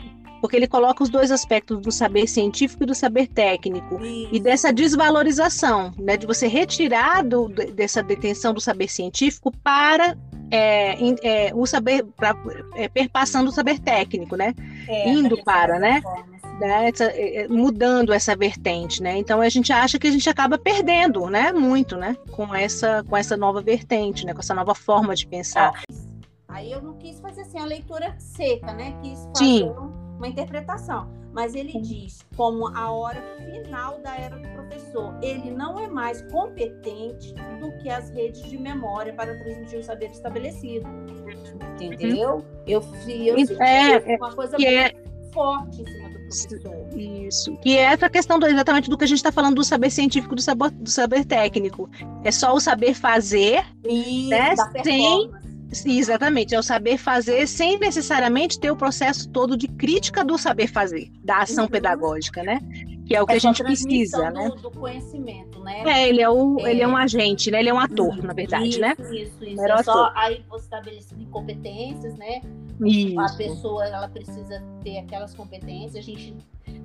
porque 0.42 0.56
ele 0.56 0.68
coloca 0.68 1.04
os 1.04 1.10
dois 1.10 1.32
aspectos 1.32 1.80
do 1.80 1.92
saber 1.92 2.28
científico 2.28 2.84
e 2.84 2.86
do 2.86 2.96
saber 2.96 3.28
técnico 3.28 4.04
Isso. 4.04 4.30
e 4.34 4.40
dessa 4.40 4.74
desvalorização, 4.74 5.94
né, 5.98 6.18
de 6.18 6.26
você 6.26 6.48
retirar 6.48 7.24
do, 7.24 7.48
dessa 7.48 8.04
detenção 8.04 8.54
do 8.54 8.60
saber 8.60 8.90
científico 8.90 9.52
para 9.64 10.18
é, 10.52 10.98
é, 11.24 11.52
o 11.56 11.66
saber, 11.66 12.04
pra, 12.18 12.36
é, 12.76 12.88
perpassando 12.88 13.50
o 13.50 13.54
saber 13.54 13.80
técnico, 13.80 14.36
né, 14.36 14.54
é, 14.88 15.10
indo 15.10 15.42
para, 15.44 15.80
né, 15.80 16.02
né? 16.60 16.90
Essa, 16.90 17.06
é, 17.06 17.44
é, 17.44 17.48
mudando 17.48 18.14
essa 18.14 18.36
vertente, 18.36 19.02
né, 19.02 19.18
então 19.18 19.42
a 19.42 19.50
gente 19.50 19.72
acha 19.72 19.98
que 19.98 20.08
a 20.08 20.12
gente 20.12 20.30
acaba 20.30 20.58
perdendo, 20.58 21.30
né, 21.30 21.52
muito, 21.52 21.96
né, 21.96 22.18
com 22.32 22.54
essa, 22.54 23.04
com 23.08 23.16
essa 23.16 23.38
nova 23.38 23.62
vertente, 23.62 24.26
né, 24.26 24.34
com 24.34 24.40
essa 24.40 24.54
nova 24.54 24.76
forma 24.76 25.16
de 25.16 25.26
pensar. 25.26 25.82
Aí 26.48 26.72
eu 26.72 26.82
não 26.82 26.96
quis 26.96 27.20
fazer 27.20 27.42
assim 27.42 27.60
a 27.60 27.66
leitura 27.66 28.14
seca, 28.20 28.74
né, 28.74 28.94
quis 29.02 29.20
fazer 29.20 29.38
Sim. 29.38 29.70
Um 29.70 30.01
uma 30.22 30.28
interpretação, 30.28 31.10
mas 31.34 31.56
ele 31.56 31.82
diz 31.82 32.20
como 32.38 32.68
a 32.68 32.92
hora 32.92 33.20
final 33.44 34.00
da 34.02 34.16
era 34.16 34.38
do 34.38 34.48
professor. 34.50 35.18
Ele 35.22 35.50
não 35.50 35.80
é 35.80 35.88
mais 35.88 36.22
competente 36.32 37.34
do 37.60 37.72
que 37.80 37.90
as 37.90 38.12
redes 38.12 38.44
de 38.44 38.58
memória 38.58 39.14
para 39.14 39.36
transmitir 39.40 39.80
o 39.80 39.84
saber 39.84 40.12
estabelecido. 40.12 40.88
Entendeu? 41.82 42.36
Uhum. 42.36 42.44
Eu, 42.68 42.84
eu 43.26 43.46
senti 43.46 43.60
é, 43.60 44.16
uma 44.18 44.32
coisa 44.32 44.56
que 44.56 44.68
é... 44.68 44.94
forte 45.34 45.82
em 45.82 45.86
cima 45.86 46.10
do 46.10 46.20
professor. 46.20 47.00
Isso. 47.00 47.58
Que 47.58 47.78
é 47.78 47.82
essa 47.82 48.08
questão 48.08 48.38
do, 48.38 48.46
exatamente 48.46 48.90
do 48.92 48.98
que 48.98 49.04
a 49.04 49.08
gente 49.08 49.18
está 49.18 49.32
falando 49.32 49.56
do 49.56 49.64
saber 49.64 49.90
científico, 49.90 50.36
do 50.36 50.42
saber, 50.42 50.70
do 50.70 50.90
saber 50.90 51.26
técnico. 51.26 51.90
É 52.24 52.32
só 52.32 52.54
o 52.54 52.60
saber 52.60 52.94
fazer, 52.94 53.66
Isso, 53.84 54.30
né? 54.30 54.54
Sem 54.84 55.32
Exatamente, 55.86 56.54
é 56.54 56.60
o 56.60 56.64
saber 56.64 56.98
fazer 56.98 57.48
sem 57.48 57.80
necessariamente 57.80 58.60
ter 58.60 58.72
o 58.72 58.76
processo 58.76 59.30
todo 59.30 59.56
de 59.56 59.68
crítica 59.68 60.24
do 60.24 60.38
saber 60.38 60.68
fazer, 60.68 61.10
da 61.24 61.40
ação 61.40 61.66
uhum. 61.66 61.70
pedagógica, 61.70 62.44
né? 62.44 62.60
Que 63.06 63.16
é 63.16 63.22
o 63.22 63.26
que 63.26 63.34
é 63.34 63.36
a 63.38 63.40
gente 63.40 63.64
precisa, 63.64 64.32
né? 64.32 64.50
Do 64.62 64.72
conhecimento, 64.72 65.60
né? 65.62 65.84
É, 65.86 66.10
ele 66.10 66.22
é, 66.22 66.30
o, 66.30 66.60
é. 66.60 66.72
ele 66.72 66.82
é 66.82 66.88
um 66.88 66.96
agente, 66.96 67.50
né? 67.50 67.60
Ele 67.60 67.70
é 67.70 67.74
um 67.74 67.80
ator, 67.80 68.14
isso, 68.14 68.28
na 68.28 68.34
verdade, 68.34 68.70
isso, 68.70 68.82
né? 68.82 68.96
Isso, 69.00 69.46
isso. 69.46 69.66
É 69.66 69.84
só 69.84 70.12
aí 70.16 70.44
você 70.50 70.66
estabelecido 70.66 71.26
competências, 71.28 72.18
né? 72.18 72.42
Isso. 72.86 73.20
A 73.20 73.30
pessoa, 73.34 73.86
ela 73.86 74.08
precisa 74.08 74.62
ter 74.84 74.98
aquelas 75.00 75.34
competências, 75.34 75.96
a 75.96 76.02
gente 76.02 76.36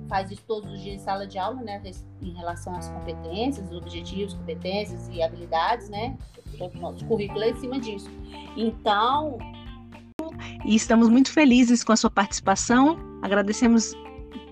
faz 0.07 0.31
isso 0.31 0.43
todos 0.47 0.71
os 0.71 0.81
dias 0.81 0.95
em 0.95 1.03
sala 1.03 1.27
de 1.27 1.37
aula, 1.37 1.61
né? 1.61 1.81
Em 2.21 2.31
relação 2.33 2.75
às 2.75 2.89
competências, 2.89 3.71
objetivos, 3.71 4.33
competências 4.33 5.07
e 5.09 5.21
habilidades, 5.21 5.89
né? 5.89 6.17
O 6.59 6.79
nosso 6.79 7.05
currículo 7.05 7.43
é 7.43 7.49
em 7.49 7.55
cima 7.55 7.79
disso. 7.79 8.09
Então. 8.55 9.37
E 10.65 10.75
estamos 10.75 11.09
muito 11.09 11.31
felizes 11.31 11.83
com 11.83 11.91
a 11.91 11.95
sua 11.95 12.09
participação. 12.09 12.97
Agradecemos 13.21 13.93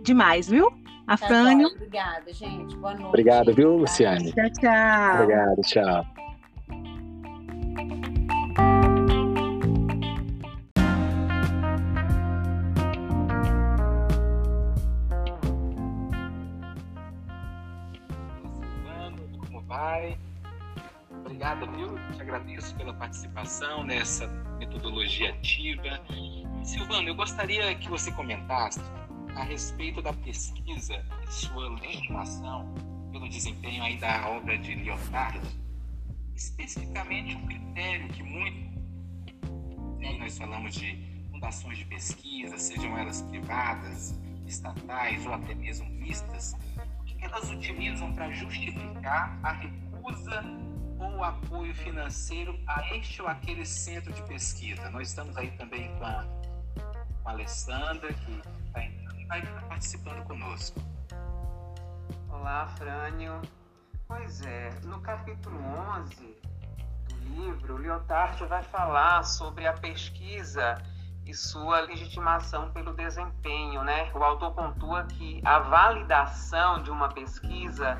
demais, 0.01 0.47
viu? 0.47 0.71
Afrânio. 1.07 1.69
Tá 1.69 1.75
Obrigada, 1.75 2.33
gente. 2.33 2.75
Boa 2.77 2.93
noite. 2.93 3.07
Obrigado, 3.07 3.53
viu, 3.53 3.77
Luciane? 3.77 4.31
Tchau, 4.31 4.49
tchau. 4.59 5.23
Obrigado, 5.23 5.61
tchau. 5.61 6.14
Agradeço 22.25 22.75
pela 22.75 22.93
participação 22.93 23.83
nessa 23.83 24.27
metodologia 24.57 25.29
ativa. 25.29 26.01
Silvano, 26.63 27.09
eu 27.09 27.15
gostaria 27.15 27.75
que 27.75 27.87
você 27.87 28.11
comentasse 28.11 28.81
a 29.35 29.43
respeito 29.43 30.01
da 30.01 30.11
pesquisa 30.11 31.05
e 31.23 31.31
sua 31.31 31.69
legitimação 31.79 32.73
pelo 33.11 33.29
desempenho 33.29 33.83
aí 33.83 33.97
da 33.97 34.27
obra 34.29 34.57
de 34.57 34.73
Lyotard, 34.73 35.39
especificamente 36.35 37.35
um 37.35 37.45
critério 37.45 38.07
que 38.09 38.23
muito 38.23 38.75
né, 39.99 40.17
nós 40.17 40.35
falamos 40.37 40.73
de 40.73 40.97
fundações 41.31 41.77
de 41.77 41.85
pesquisa, 41.85 42.57
sejam 42.57 42.97
elas 42.97 43.21
privadas, 43.21 44.19
estatais 44.47 45.23
ou 45.27 45.33
até 45.33 45.53
mesmo 45.53 45.87
mistas, 45.91 46.55
o 46.99 47.03
que 47.03 47.23
elas 47.23 47.51
utilizam 47.51 48.11
para 48.13 48.31
justificar 48.31 49.39
a 49.43 49.51
recusa 49.51 50.43
ou 51.05 51.23
apoio 51.23 51.73
financeiro 51.75 52.59
a 52.67 52.95
este 52.95 53.21
ou 53.21 53.27
aquele 53.27 53.65
centro 53.65 54.11
de 54.11 54.21
pesquisa. 54.23 54.89
Nós 54.89 55.09
estamos 55.09 55.37
aí 55.37 55.51
também 55.51 55.95
com 55.97 56.05
a, 56.05 56.25
com 57.21 57.29
a 57.29 57.31
Alessandra, 57.31 58.11
que 58.11 58.41
está 58.67 58.83
entrando 58.83 59.19
e 59.19 59.25
vai 59.25 59.41
participando 59.67 60.23
conosco. 60.25 60.79
Olá, 62.29 62.67
Frânio. 62.77 63.41
Pois 64.07 64.41
é, 64.41 64.69
no 64.83 64.99
capítulo 65.01 65.57
11 65.99 66.15
do 67.07 67.15
livro, 67.29 67.77
Lyotard 67.77 68.43
vai 68.45 68.63
falar 68.63 69.23
sobre 69.23 69.65
a 69.65 69.73
pesquisa 69.73 70.77
e 71.25 71.33
sua 71.33 71.81
legitimação 71.81 72.71
pelo 72.71 72.93
desempenho, 72.93 73.83
né? 73.83 74.11
O 74.13 74.23
autor 74.23 74.53
pontua 74.53 75.03
que 75.05 75.41
a 75.43 75.59
validação 75.59 76.83
de 76.83 76.91
uma 76.91 77.09
pesquisa 77.09 77.97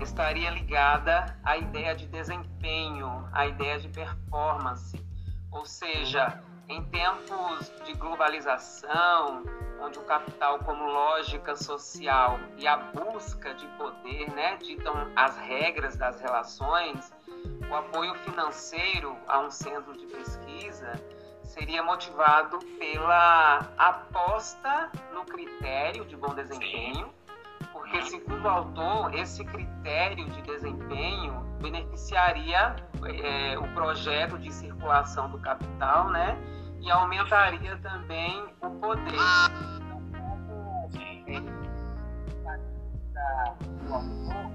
estaria 0.00 0.50
ligada 0.50 1.36
à 1.42 1.56
ideia 1.56 1.94
de 1.94 2.06
desempenho, 2.06 3.26
à 3.32 3.46
ideia 3.46 3.78
de 3.78 3.88
performance, 3.88 5.02
ou 5.50 5.64
seja, 5.64 6.42
em 6.68 6.82
tempos 6.84 7.72
de 7.84 7.94
globalização, 7.94 9.42
onde 9.80 9.98
o 9.98 10.02
capital 10.02 10.58
como 10.58 10.84
lógica 10.84 11.54
social 11.56 12.38
e 12.58 12.66
a 12.66 12.76
busca 12.76 13.54
de 13.54 13.66
poder, 13.78 14.30
né, 14.34 14.56
ditam 14.56 15.10
as 15.14 15.36
regras 15.38 15.96
das 15.96 16.20
relações, 16.20 17.14
o 17.70 17.74
apoio 17.74 18.14
financeiro 18.16 19.16
a 19.28 19.40
um 19.40 19.50
centro 19.50 19.96
de 19.96 20.06
pesquisa 20.06 20.92
seria 21.46 21.82
motivado 21.82 22.58
pela 22.78 23.58
aposta 23.78 24.90
no 25.14 25.24
critério 25.24 26.04
de 26.04 26.16
bom 26.16 26.34
desempenho, 26.34 27.08
porque, 27.72 28.02
segundo 28.02 28.44
o 28.44 28.48
autor, 28.48 29.14
esse 29.14 29.44
critério 29.44 30.28
de 30.28 30.42
desempenho 30.42 31.40
beneficiaria 31.60 32.76
é, 33.22 33.58
o 33.58 33.66
projeto 33.74 34.38
de 34.38 34.52
circulação 34.52 35.30
do 35.30 35.38
capital, 35.38 36.10
né? 36.10 36.36
E 36.80 36.90
aumentaria 36.90 37.76
também 37.78 38.44
o 38.60 38.70
poder. 38.70 39.14
Então, 43.84 44.52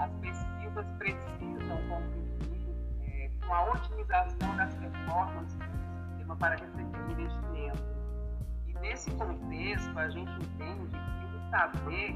as 0.00 0.10
pesquisas 0.20 0.86
precisam 0.98 1.76
contribuir 1.88 2.74
é, 3.04 3.30
com 3.46 3.54
a 3.54 3.64
otimização 3.70 4.56
das 4.56 4.74
performances 4.74 5.75
para 6.34 6.56
receber 6.56 7.12
investimento. 7.12 7.84
E 8.66 8.72
nesse 8.80 9.10
contexto, 9.12 9.98
a 9.98 10.08
gente 10.08 10.32
entende 10.32 10.90
que 10.90 11.36
o 11.36 11.50
saber 11.50 12.14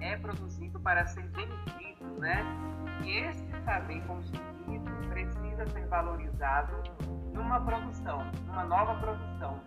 é 0.00 0.16
produzido 0.16 0.80
para 0.80 1.06
ser 1.06 1.26
vendido, 1.28 2.20
né? 2.20 2.44
E 3.04 3.10
esse 3.18 3.44
saber 3.64 4.00
construído 4.06 4.90
precisa 5.08 5.66
ser 5.66 5.86
valorizado 5.88 6.72
numa 7.32 7.60
produção, 7.60 8.24
numa 8.46 8.64
nova 8.64 8.94
produção. 9.00 9.60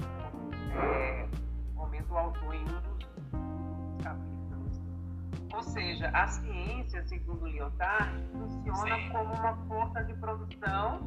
É, 0.73 1.27
comenta 1.75 2.13
o 2.13 2.17
autor 2.17 2.55
em 2.55 2.61
um 2.61 2.65
dos 2.65 4.03
capítulos. 4.03 4.81
Ou 5.53 5.63
seja, 5.63 6.09
a 6.09 6.27
ciência, 6.27 7.03
segundo 7.03 7.45
Lyotard, 7.47 8.27
funciona 8.31 8.95
Sim. 8.95 9.09
como 9.09 9.33
uma 9.33 9.55
força 9.67 10.03
de 10.03 10.13
produção 10.15 10.99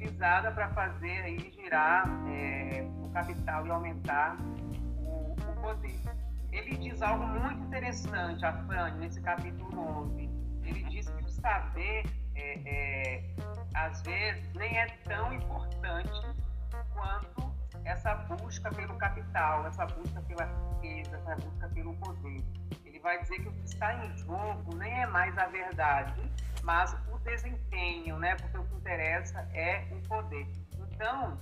utilizada 0.00 0.50
para 0.52 0.68
fazer 0.70 1.22
aí 1.22 1.52
girar 1.52 2.08
é, 2.28 2.88
o 3.02 3.10
capital 3.10 3.66
e 3.66 3.70
aumentar 3.70 4.36
o, 4.98 5.32
o, 5.32 5.60
poder. 5.60 6.00
Ele 6.50 6.76
diz 6.78 7.02
algo 7.02 7.26
muito 7.26 7.62
interessante, 7.64 8.44
Afrânio, 8.44 8.98
nesse 8.98 9.20
capítulo 9.20 10.04
11. 10.04 10.30
Ele 10.64 10.82
diz 10.84 11.08
que 11.08 11.24
o 11.24 11.28
saber, 11.28 12.04
é, 12.34 12.58
é, 12.66 13.24
às 13.74 14.00
vezes, 14.02 14.50
nem 14.54 14.78
é 14.78 14.86
tão 15.04 15.32
importante 15.32 16.10
quanto 16.94 17.54
essa 17.84 18.14
busca 18.14 18.70
pelo 18.70 18.94
capital, 18.96 19.66
essa 19.66 19.86
busca 19.86 20.20
pela 20.22 20.44
riqueza, 20.44 21.16
essa 21.16 21.36
busca 21.36 21.68
pelo 21.68 21.94
poder. 21.96 22.42
Ele 22.84 22.98
vai 23.00 23.20
dizer 23.22 23.40
que 23.40 23.48
o 23.48 23.52
que 23.52 23.64
está 23.64 23.94
em 23.94 24.16
jogo 24.18 24.74
nem 24.76 25.02
é 25.02 25.06
mais 25.06 25.36
a 25.38 25.46
verdade, 25.46 26.30
mas 26.62 26.94
desempenho, 27.24 28.18
né? 28.18 28.34
Porque 28.36 28.56
o 28.58 28.64
que 28.64 28.74
interessa 28.76 29.40
é 29.52 29.86
o 29.92 30.08
poder. 30.08 30.46
Então, 30.78 31.38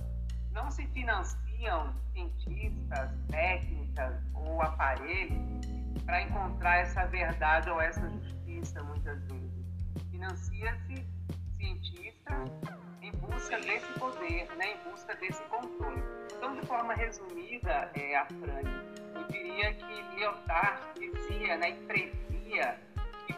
não 0.52 0.70
se 0.70 0.86
financiam 0.88 1.94
cientistas, 2.12 3.10
técnicas 3.28 4.14
ou 4.34 4.62
aparelhos 4.62 5.66
para 6.04 6.22
encontrar 6.22 6.78
essa 6.78 7.06
verdade 7.06 7.68
ou 7.70 7.80
essa 7.80 8.08
justiça, 8.08 8.82
muitas 8.82 9.20
vezes. 9.24 9.48
Financia-se 10.10 11.06
cientista 11.58 12.44
em 13.02 13.10
busca 13.12 13.60
desse 13.60 13.92
poder, 13.98 14.48
né? 14.56 14.74
em 14.74 14.90
busca 14.90 15.14
desse 15.16 15.42
controle. 15.44 16.02
Então, 16.36 16.54
de 16.54 16.66
forma 16.66 16.94
resumida, 16.94 17.90
é, 17.94 18.16
a 18.16 18.26
Fran, 18.26 18.62
eu 19.14 19.28
diria 19.28 19.74
que 19.74 20.16
Lyotard 20.16 20.80
dizia 20.94 21.56
né, 21.56 21.70
e 21.70 21.86
previa 21.86 22.78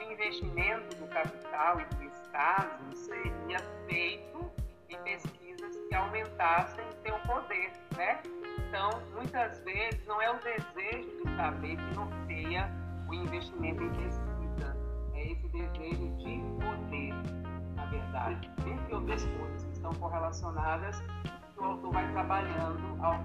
o 0.00 0.12
investimento 0.12 0.96
do 0.96 1.06
capital 1.08 1.80
e 1.80 1.84
do 1.94 2.04
Estado 2.04 2.96
seria 2.96 3.58
feito 3.86 4.50
em 4.88 4.98
pesquisas 5.02 5.76
que 5.88 5.94
aumentassem 5.94 6.84
seu 7.02 7.18
poder, 7.20 7.70
né? 7.96 8.20
Então, 8.58 8.90
muitas 9.12 9.60
vezes, 9.60 10.04
não 10.06 10.20
é 10.22 10.30
o 10.30 10.38
desejo 10.38 11.08
de 11.22 11.36
saber 11.36 11.76
que 11.76 11.94
norteia 11.94 12.70
o 13.08 13.14
investimento 13.14 13.82
em 13.82 13.90
pesquisa, 13.90 14.76
é 15.14 15.32
esse 15.32 15.48
desejo 15.48 16.16
de 16.16 16.40
poder, 16.64 17.14
na 17.74 17.86
verdade. 17.86 18.50
Entre 18.66 18.94
outras 18.94 19.24
coisas 19.24 19.64
que 19.64 19.72
estão 19.72 19.92
correlacionadas, 19.94 21.00
que 21.00 21.60
o 21.60 21.64
autor 21.64 21.92
vai 21.92 22.12
trabalhando 22.12 23.04
ao 23.04 23.20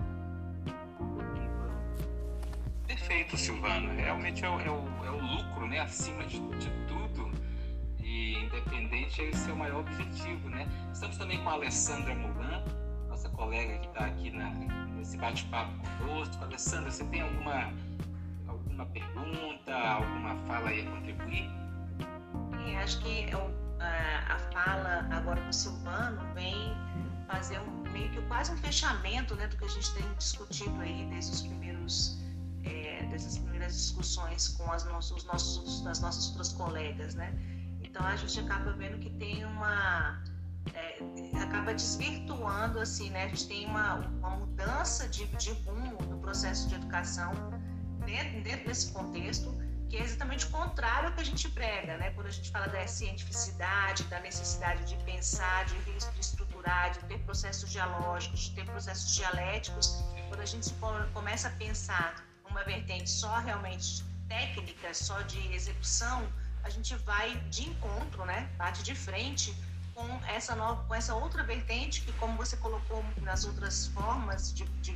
Perfeito, 2.95 3.35
Silvana. 3.35 3.91
Realmente 3.91 4.45
é 4.45 4.49
o, 4.49 4.57
é 4.61 4.69
o, 4.69 5.05
é 5.05 5.11
o 5.11 5.19
lucro, 5.19 5.67
né? 5.67 5.79
Acima 5.79 6.23
de, 6.25 6.39
de 6.57 6.69
tudo. 6.87 7.29
E 8.01 8.35
independente 8.35 9.21
é 9.21 9.29
o 9.31 9.35
seu 9.35 9.53
maior 9.53 9.81
objetivo, 9.81 10.49
né? 10.49 10.65
Estamos 10.93 11.17
também 11.17 11.43
com 11.43 11.49
a 11.49 11.53
Alessandra 11.53 12.15
Mulan, 12.15 12.63
nossa 13.09 13.27
colega 13.29 13.79
que 13.79 13.87
está 13.87 14.05
aqui 14.05 14.31
na, 14.31 14.49
nesse 14.95 15.17
bate-papo 15.17 15.73
conosco. 15.99 16.41
Alessandra, 16.41 16.89
você 16.89 17.03
tem 17.05 17.21
alguma, 17.21 17.73
alguma 18.47 18.85
pergunta, 18.85 19.75
alguma 19.75 20.37
fala 20.47 20.69
aí 20.69 20.87
a 20.87 20.91
contribuir? 20.91 21.49
É, 22.65 22.77
acho 22.77 23.01
que 23.01 23.29
eu, 23.29 23.53
a, 23.81 24.35
a 24.35 24.39
fala 24.53 25.05
agora 25.11 25.41
do 25.41 25.53
Silvano 25.53 26.33
vem 26.33 26.73
fazer 27.27 27.59
um, 27.59 27.91
meio 27.91 28.09
que 28.11 28.21
quase 28.27 28.53
um 28.53 28.57
fechamento 28.57 29.35
né, 29.35 29.47
do 29.47 29.57
que 29.57 29.65
a 29.65 29.69
gente 29.69 29.93
tem 29.95 30.13
discutido 30.17 30.79
aí 30.79 31.05
desde 31.11 31.33
os 31.33 31.41
primeiros 31.41 32.24
é, 32.65 33.03
dessas 33.09 33.37
primeiras 33.37 33.73
discussões 33.73 34.49
com 34.49 34.71
as 34.71 34.83
nossos, 34.85 35.23
nossos, 35.25 35.85
as 35.85 35.99
nossas 35.99 36.29
outras 36.29 36.51
colegas, 36.53 37.15
né? 37.15 37.33
Então 37.81 38.05
a 38.05 38.15
gente 38.15 38.39
acaba 38.39 38.71
vendo 38.73 38.99
que 38.99 39.09
tem 39.11 39.45
uma 39.45 40.21
é, 40.73 40.99
acaba 41.41 41.73
desvirtuando 41.73 42.79
assim, 42.79 43.09
né? 43.09 43.25
A 43.25 43.27
gente 43.27 43.47
tem 43.47 43.65
uma, 43.65 43.95
uma 43.95 44.31
mudança 44.31 45.07
de, 45.07 45.25
de 45.37 45.51
rumo 45.51 46.01
no 46.09 46.19
processo 46.19 46.67
de 46.67 46.75
educação 46.75 47.31
dentro, 48.05 48.41
dentro 48.41 48.67
desse 48.67 48.91
contexto 48.91 49.53
que 49.89 49.97
é 49.97 50.03
exatamente 50.03 50.45
o 50.47 50.49
contrário 50.49 51.09
ao 51.09 51.15
que 51.15 51.21
a 51.21 51.23
gente 51.23 51.47
prega, 51.49 51.97
né? 51.97 52.09
Quando 52.11 52.27
a 52.27 52.31
gente 52.31 52.49
fala 52.49 52.67
da 52.67 52.85
cientificidade, 52.87 54.03
da 54.05 54.19
necessidade 54.19 54.83
de 54.85 55.01
pensar, 55.03 55.65
de, 55.65 55.75
de 55.83 56.19
estruturar, 56.19 56.91
de 56.91 56.99
ter 57.05 57.19
processos 57.19 57.71
dialógicos, 57.71 58.39
de 58.41 58.55
ter 58.55 58.65
processos 58.65 59.15
dialéticos, 59.15 60.03
quando 60.27 60.41
a 60.41 60.45
gente 60.45 60.73
começa 61.13 61.47
a 61.49 61.51
pensar 61.51 62.25
uma 62.55 62.63
vertente 62.63 63.09
só 63.09 63.35
realmente 63.39 64.01
técnica, 64.29 64.93
só 64.93 65.21
de 65.23 65.53
execução, 65.53 66.25
a 66.63 66.69
gente 66.69 66.95
vai 66.95 67.35
de 67.49 67.67
encontro, 67.69 68.23
né? 68.25 68.49
Bate 68.57 68.81
de 68.81 68.95
frente 68.95 69.53
com 69.93 70.07
essa 70.25 70.55
nova, 70.55 70.81
com 70.85 70.95
essa 70.95 71.13
outra 71.13 71.43
vertente 71.43 72.01
que, 72.01 72.13
como 72.13 72.37
você 72.37 72.55
colocou 72.57 73.03
nas 73.21 73.43
outras 73.43 73.87
formas 73.87 74.53
de, 74.53 74.63
de 74.79 74.93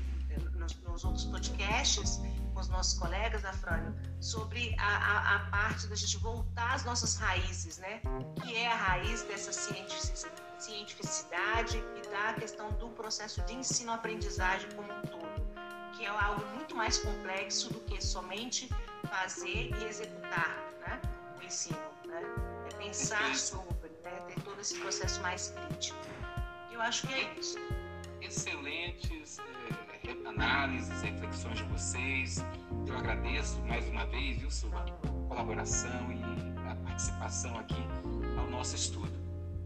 nos, 0.55 0.73
nos, 0.83 1.03
outros 1.03 1.25
podcasts 1.25 2.21
com 2.53 2.61
os 2.61 2.69
nossos 2.69 2.97
colegas, 2.97 3.43
Afrânio, 3.43 3.93
sobre 4.21 4.73
a, 4.79 4.97
a, 4.97 5.35
a, 5.35 5.39
parte 5.49 5.87
da 5.87 5.95
gente 5.95 6.15
voltar 6.17 6.75
às 6.75 6.85
nossas 6.85 7.17
raízes, 7.17 7.77
né? 7.77 8.01
Que 8.41 8.55
é 8.55 8.71
a 8.71 8.75
raiz 8.75 9.23
dessa 9.23 9.51
cientificidade 10.57 11.77
e 11.77 12.09
da 12.09 12.33
questão 12.35 12.71
do 12.71 12.87
processo 12.89 13.41
de 13.43 13.53
ensino-aprendizagem 13.53 14.69
como 14.71 14.91
um 14.91 15.01
todo 15.01 15.18
que 15.99 16.05
é 16.05 16.07
algo 16.07 16.45
muito 16.55 16.73
mais 16.73 16.97
complexo 16.97 17.73
do 17.73 17.79
que 17.81 18.01
somente 18.01 18.69
fazer 19.09 19.69
e 19.75 19.83
executar 19.83 20.55
né, 20.79 21.01
o 21.37 21.43
ensino. 21.43 21.77
Né? 22.07 22.23
É 22.71 22.75
pensar 22.77 23.35
sobre, 23.35 23.89
né, 24.01 24.11
ter 24.27 24.41
todo 24.43 24.61
esse 24.61 24.79
processo 24.79 25.21
mais 25.21 25.53
crítico. 25.67 25.99
Eu 26.71 26.81
acho 26.81 27.05
que 27.05 27.13
é 27.13 27.33
isso. 27.37 27.57
Excelentes 28.21 29.39
é, 29.39 30.27
análises, 30.29 31.01
reflexões 31.01 31.57
de 31.57 31.63
vocês. 31.65 32.45
Eu 32.87 32.97
agradeço 32.97 33.59
mais 33.63 33.85
uma 33.89 34.05
vez, 34.05 34.37
viu, 34.37 34.49
Silvana, 34.49 34.95
a 35.03 35.27
colaboração 35.27 36.11
e 36.13 36.69
a 36.69 36.75
participação 36.75 37.59
aqui 37.59 37.83
ao 38.37 38.49
nosso 38.49 38.75
estudo. 38.75 39.11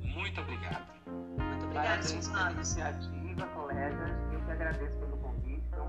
Muito 0.01 0.41
obrigado. 0.41 0.91
Muito 1.05 1.65
obrigada, 1.65 2.01
Silvana. 2.01 2.51
iniciativa, 2.53 3.45
colegas. 3.49 4.11
Eu 4.33 4.43
que 4.43 4.51
agradeço 4.51 5.02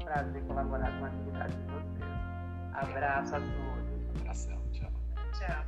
prazer 0.05 0.43
colaborar 0.45 0.99
com 0.99 1.05
a 1.05 1.09
atividade 1.09 1.57
de 1.57 1.73
vocês. 1.73 2.05
Abraço 2.75 3.37
a 3.37 3.41
todos. 3.41 4.21
Abração, 4.21 4.71
tchau. 4.73 4.93
Tchau. 5.33 5.65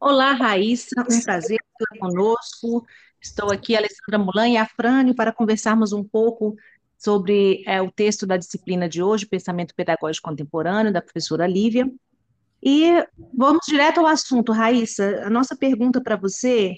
Olá, 0.00 0.34
Raíssa, 0.34 1.00
um 1.00 1.22
prazer 1.22 1.58
estar 1.58 1.98
conosco. 1.98 2.86
Estou 3.24 3.50
aqui, 3.50 3.74
Alessandra 3.74 4.18
Mulan 4.18 4.50
e 4.50 4.58
Afrânio, 4.58 5.14
para 5.14 5.32
conversarmos 5.32 5.94
um 5.94 6.04
pouco 6.04 6.54
sobre 6.98 7.64
é, 7.66 7.80
o 7.80 7.90
texto 7.90 8.26
da 8.26 8.36
disciplina 8.36 8.86
de 8.86 9.02
hoje, 9.02 9.24
Pensamento 9.24 9.74
Pedagógico 9.74 10.28
Contemporâneo, 10.28 10.92
da 10.92 11.00
professora 11.00 11.46
Lívia. 11.46 11.90
E 12.62 12.92
vamos 13.32 13.64
direto 13.66 13.98
ao 13.98 14.06
assunto, 14.06 14.52
Raíssa. 14.52 15.22
A 15.24 15.30
nossa 15.30 15.56
pergunta 15.56 16.02
para 16.02 16.16
você, 16.16 16.74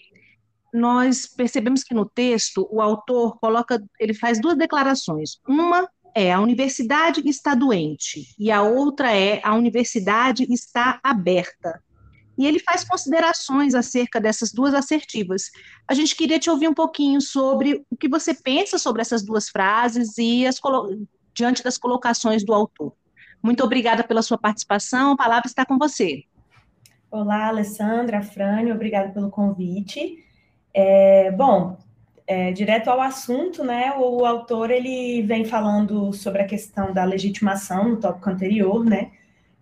nós 0.73 1.27
percebemos 1.27 1.83
que 1.83 1.95
no 1.95 2.07
texto 2.09 2.69
o 2.71 2.81
autor 2.81 3.41
coloca, 3.41 3.83
ele 3.99 4.15
faz 4.15 4.41
duas 4.41 4.57
declarações. 4.57 5.41
Uma 5.49 5.91
é 6.15 6.33
a 6.33 6.41
universidade 6.41 7.21
está 7.29 7.57
doente 7.57 8.35
e 8.39 8.53
a 8.53 8.63
outra 8.63 9.13
é 9.13 9.41
a 9.43 9.53
universidade 9.53 10.47
está 10.49 11.01
aberta. 11.03 11.83
E 12.37 12.47
ele 12.47 12.59
faz 12.61 12.85
considerações 12.85 13.75
acerca 13.75 14.21
dessas 14.21 14.53
duas 14.53 14.75
assertivas. 14.75 15.51
A 15.89 15.95
gente 15.95 16.15
queria 16.15 16.39
te 16.39 16.51
ouvir 16.51 16.69
um 16.69 16.75
pouquinho 16.75 17.21
sobre 17.21 17.85
o 17.91 17.97
que 17.97 18.09
você 18.09 18.35
pensa 18.35 18.79
sobre 18.79 19.03
essas 19.03 19.25
duas 19.25 19.49
frases 19.49 20.19
e 20.19 20.47
as, 20.47 20.61
diante 21.35 21.63
das 21.63 21.79
colocações 21.79 22.45
do 22.45 22.53
autor. 22.53 22.93
Muito 23.43 23.63
obrigada 23.63 24.03
pela 24.03 24.23
sua 24.23 24.39
participação, 24.39 25.13
a 25.13 25.17
palavra 25.17 25.47
está 25.47 25.65
com 25.65 25.79
você. 25.79 26.25
Olá, 27.11 27.49
Alessandra, 27.49 28.23
Frânio, 28.23 28.75
obrigada 28.75 29.11
pelo 29.11 29.31
convite. 29.31 30.25
É, 30.75 31.31
bom, 31.31 31.79
é, 32.27 32.51
direto 32.53 32.89
ao 32.89 33.01
assunto, 33.01 33.63
né, 33.63 33.93
o, 33.97 34.23
o 34.23 34.27
autor 34.27 34.71
ele 34.71 35.23
vem 35.23 35.45
falando 35.45 36.13
sobre 36.13 36.43
a 36.43 36.47
questão 36.47 36.93
da 36.93 37.05
legitimação 37.05 37.89
no 37.89 38.01
tópico 38.01 38.29
anterior, 38.29 38.85
né, 38.85 39.13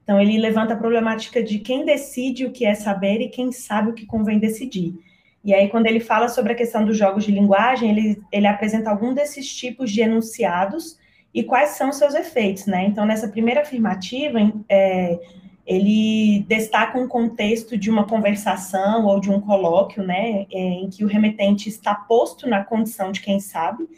então, 0.04 0.20
ele 0.20 0.38
levanta 0.38 0.74
a 0.74 0.76
problemática 0.76 1.42
de 1.42 1.58
quem 1.58 1.84
decide 1.84 2.44
o 2.44 2.52
que 2.52 2.66
é 2.66 2.74
saber 2.74 3.22
e 3.22 3.30
quem 3.30 3.50
sabe 3.50 3.88
o 3.88 3.94
que 3.94 4.04
convém 4.04 4.38
decidir. 4.38 4.94
E 5.42 5.54
aí, 5.54 5.68
quando 5.68 5.86
ele 5.86 5.98
fala 5.98 6.28
sobre 6.28 6.52
a 6.52 6.54
questão 6.54 6.84
dos 6.84 6.96
jogos 6.96 7.24
de 7.24 7.32
linguagem, 7.32 7.90
ele, 7.90 8.22
ele 8.30 8.46
apresenta 8.46 8.90
algum 8.90 9.14
desses 9.14 9.48
tipos 9.52 9.90
de 9.90 10.02
enunciados 10.02 10.98
e 11.32 11.42
quais 11.42 11.70
são 11.70 11.90
seus 11.90 12.14
efeitos, 12.14 12.66
né? 12.66 12.84
Então, 12.84 13.06
nessa 13.06 13.28
primeira 13.28 13.62
afirmativa, 13.62 14.38
é, 14.68 15.18
ele 15.66 16.44
destaca 16.46 16.98
um 16.98 17.08
contexto 17.08 17.76
de 17.76 17.90
uma 17.90 18.06
conversação 18.06 19.06
ou 19.06 19.18
de 19.18 19.30
um 19.30 19.40
colóquio, 19.40 20.02
né, 20.02 20.46
é, 20.52 20.58
em 20.58 20.90
que 20.90 21.02
o 21.02 21.08
remetente 21.08 21.68
está 21.68 21.94
posto 21.94 22.46
na 22.46 22.62
condição 22.62 23.10
de 23.10 23.22
quem 23.22 23.40
sabe 23.40 23.88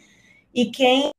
e 0.53 0.67
quem 0.67 1.09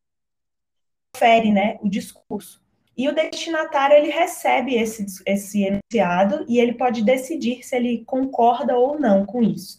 fere, 1.15 1.53
né, 1.53 1.79
o 1.83 1.89
discurso. 1.89 2.67
E 2.99 3.09
o 3.09 3.15
destinatário 3.15 3.97
ele 3.97 4.11
recebe 4.11 4.75
esse, 4.75 5.07
esse 5.25 5.63
enunciado 5.63 6.45
e 6.49 6.59
ele 6.59 6.73
pode 6.73 7.05
decidir 7.05 7.65
se 7.65 7.77
ele 7.77 8.03
concorda 8.05 8.77
ou 8.77 8.99
não 8.99 9.25
com 9.25 9.41
isso. 9.41 9.79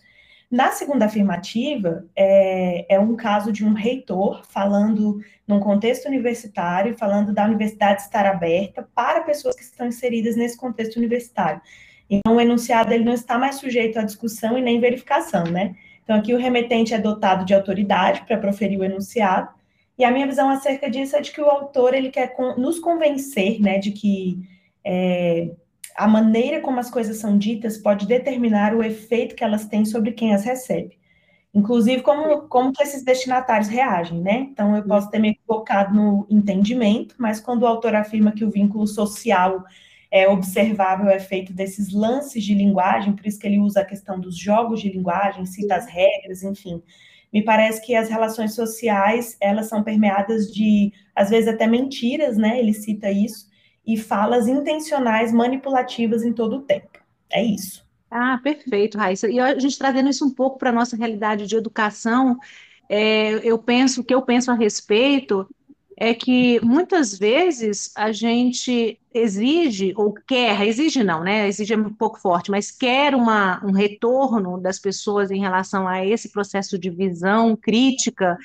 Na 0.49 0.71
segunda 0.71 1.05
afirmativa, 1.05 2.05
é, 2.15 2.95
é, 2.95 2.97
um 2.97 3.17
caso 3.17 3.51
de 3.51 3.65
um 3.65 3.73
reitor 3.73 4.43
falando 4.47 5.21
num 5.45 5.60
contexto 5.60 6.08
universitário, 6.08 6.97
falando 6.97 7.34
da 7.34 7.43
universidade 7.43 8.01
estar 8.01 8.25
aberta 8.25 8.88
para 8.95 9.21
pessoas 9.21 9.55
que 9.55 9.63
estão 9.63 9.88
inseridas 9.88 10.38
nesse 10.38 10.58
contexto 10.58 10.95
universitário. 10.95 11.62
Então, 12.10 12.38
o 12.38 12.41
enunciado 12.41 12.93
ele 12.93 13.03
não 13.03 13.13
está 13.13 13.38
mais 13.38 13.55
sujeito 13.55 13.99
à 13.99 14.03
discussão 14.03 14.58
e 14.58 14.62
nem 14.62 14.79
verificação, 14.79 15.43
né? 15.43 15.75
Então, 16.03 16.15
aqui 16.15 16.34
o 16.34 16.38
remetente 16.38 16.93
é 16.93 16.97
dotado 16.97 17.45
de 17.45 17.53
autoridade 17.53 18.21
para 18.25 18.38
proferir 18.38 18.79
o 18.79 18.84
enunciado, 18.84 19.49
e 19.99 20.05
a 20.05 20.12
minha 20.12 20.25
visão 20.25 20.49
acerca 20.49 20.89
disso 20.89 21.17
é 21.17 21.21
de 21.21 21.31
que 21.31 21.41
o 21.41 21.49
autor 21.49 21.93
ele 21.93 22.09
quer 22.09 22.33
nos 22.57 22.79
convencer, 22.79 23.59
né, 23.59 23.77
de 23.77 23.91
que 23.91 24.39
é, 24.83 25.51
a 25.93 26.07
maneira 26.07 26.62
como 26.62 26.79
as 26.79 26.89
coisas 26.89 27.17
são 27.17 27.38
ditas 27.38 27.77
pode 27.77 28.07
determinar 28.07 28.73
o 28.73 28.81
efeito 28.81 29.35
que 29.35 29.43
elas 29.43 29.67
têm 29.67 29.83
sobre 29.83 30.13
quem 30.13 30.33
as 30.33 30.45
recebe. 30.45 30.97
Inclusive, 31.53 32.01
como, 32.01 32.47
como 32.47 32.71
que 32.71 32.81
esses 32.81 33.03
destinatários 33.03 33.67
reagem, 33.67 34.21
né? 34.21 34.47
Então, 34.51 34.75
eu 34.77 34.83
posso 34.83 35.09
ter 35.09 35.19
me 35.19 35.31
equivocado 35.31 35.93
no 35.93 36.25
entendimento, 36.29 37.15
mas 37.17 37.41
quando 37.41 37.63
o 37.63 37.67
autor 37.67 37.95
afirma 37.95 38.31
que 38.31 38.45
o 38.45 38.51
vínculo 38.51 38.88
social 38.88 39.65
é 40.12 40.29
observável 40.29 41.09
é 41.09 41.19
feito 41.19 41.51
desses 41.51 41.91
lances 41.91 42.43
de 42.43 42.53
linguagem, 42.53 43.13
por 43.13 43.25
isso 43.25 43.39
que 43.39 43.47
ele 43.47 43.59
usa 43.59 43.81
a 43.81 43.85
questão 43.85 44.19
dos 44.19 44.38
jogos 44.38 44.79
de 44.79 44.89
linguagem, 44.89 45.45
cita 45.45 45.75
as 45.75 45.88
regras, 45.88 46.41
enfim, 46.43 46.81
me 47.31 47.43
parece 47.43 47.85
que 47.85 47.95
as 47.95 48.09
relações 48.09 48.55
sociais, 48.55 49.37
elas 49.39 49.67
são 49.67 49.83
permeadas 49.83 50.51
de, 50.51 50.91
às 51.15 51.29
vezes, 51.29 51.47
até 51.47 51.67
mentiras, 51.67 52.37
né? 52.37 52.59
Ele 52.59 52.73
cita 52.73 53.11
isso, 53.11 53.47
e 53.85 53.97
falas 53.97 54.47
intencionais, 54.47 55.31
manipulativas 55.31 56.23
em 56.23 56.33
todo 56.33 56.57
o 56.57 56.61
tempo. 56.61 56.99
É 57.31 57.43
isso. 57.43 57.87
Ah, 58.09 58.39
perfeito, 58.43 58.97
Raíssa. 58.97 59.29
E 59.29 59.39
a 59.39 59.57
gente 59.59 59.77
trazendo 59.77 60.09
isso 60.09 60.25
um 60.25 60.33
pouco 60.33 60.57
para 60.57 60.69
a 60.69 60.73
nossa 60.73 60.95
realidade 60.95 61.45
de 61.45 61.55
educação, 61.55 62.37
é, 62.89 63.35
eu 63.47 63.57
penso, 63.59 64.01
o 64.01 64.03
que 64.03 64.13
eu 64.13 64.21
penso 64.23 64.49
a 64.49 64.55
respeito 64.55 65.47
é 66.01 66.13
que 66.13 66.62
muitas 66.63 67.17
vezes 67.17 67.91
a 67.93 68.13
gente 68.13 68.97
exige, 69.13 69.93
ou 69.97 70.13
quer, 70.13 70.65
exige 70.65 71.03
não, 71.03 71.21
né? 71.21 71.45
Exige 71.45 71.73
é 71.73 71.77
um 71.77 71.93
pouco 71.93 72.17
forte, 72.21 72.49
mas 72.49 72.71
quer 72.71 73.13
uma, 73.13 73.62
um 73.65 73.73
retorno 73.73 74.57
das 74.57 74.79
pessoas 74.79 75.29
em 75.29 75.41
relação 75.41 75.89
a 75.89 76.05
esse 76.05 76.31
processo 76.31 76.79
de 76.79 76.89
visão 76.89 77.53
crítica, 77.53 78.38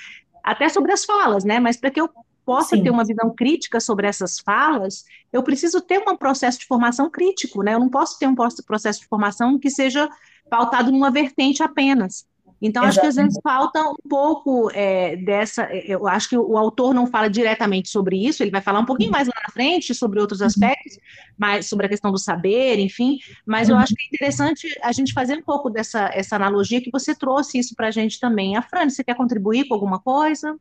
até 0.42 0.68
sobre 0.68 0.90
as 0.90 1.04
falas, 1.04 1.44
né? 1.44 1.60
Mas 1.60 1.76
para 1.76 1.92
que 1.92 2.00
eu 2.00 2.10
possa 2.44 2.74
Sim. 2.74 2.82
ter 2.82 2.90
uma 2.90 3.04
visão 3.04 3.32
crítica 3.32 3.78
sobre 3.78 4.08
essas 4.08 4.40
falas, 4.40 5.04
eu 5.32 5.40
preciso 5.40 5.80
ter 5.80 5.98
um 6.00 6.16
processo 6.16 6.58
de 6.58 6.66
formação 6.66 7.08
crítico, 7.08 7.62
né? 7.62 7.74
Eu 7.74 7.80
não 7.80 7.88
posso 7.88 8.18
ter 8.18 8.26
um 8.26 8.34
processo 8.34 9.00
de 9.00 9.06
formação 9.06 9.60
que 9.60 9.70
seja 9.70 10.08
pautado 10.50 10.90
numa 10.90 11.10
vertente 11.10 11.62
apenas. 11.62 12.26
Então, 12.64 12.82
Exatamente. 12.82 12.88
acho 12.88 13.00
que 13.00 13.06
às 13.06 13.26
vezes 13.26 13.40
falta 13.42 13.78
um 13.82 14.08
pouco 14.08 14.70
é, 14.72 15.16
dessa. 15.16 15.64
É, 15.64 15.84
eu 15.86 16.08
acho 16.08 16.30
que 16.30 16.38
o 16.38 16.56
autor 16.56 16.94
não 16.94 17.06
fala 17.06 17.28
diretamente 17.28 17.90
sobre 17.90 18.16
isso, 18.16 18.42
ele 18.42 18.50
vai 18.50 18.62
falar 18.62 18.80
um 18.80 18.86
pouquinho 18.86 19.10
mais 19.10 19.28
lá 19.28 19.34
na 19.46 19.52
frente 19.52 19.94
sobre 19.94 20.18
outros 20.18 20.40
uhum. 20.40 20.46
aspectos, 20.46 20.98
mais 21.36 21.68
sobre 21.68 21.84
a 21.84 21.88
questão 21.90 22.10
do 22.10 22.18
saber, 22.18 22.78
enfim. 22.78 23.18
Mas 23.44 23.68
eu 23.68 23.76
uhum. 23.76 23.82
acho 23.82 23.94
que 23.94 24.02
é 24.02 24.06
interessante 24.06 24.78
a 24.82 24.92
gente 24.92 25.12
fazer 25.12 25.36
um 25.36 25.42
pouco 25.42 25.68
dessa 25.68 26.10
essa 26.14 26.36
analogia 26.36 26.80
que 26.80 26.90
você 26.90 27.14
trouxe 27.14 27.58
isso 27.58 27.74
para 27.76 27.88
a 27.88 27.90
gente 27.90 28.18
também. 28.18 28.56
A 28.56 28.62
Fran, 28.62 28.88
você 28.88 29.04
quer 29.04 29.14
contribuir 29.14 29.68
com 29.68 29.74
alguma 29.74 30.00
coisa? 30.00 30.56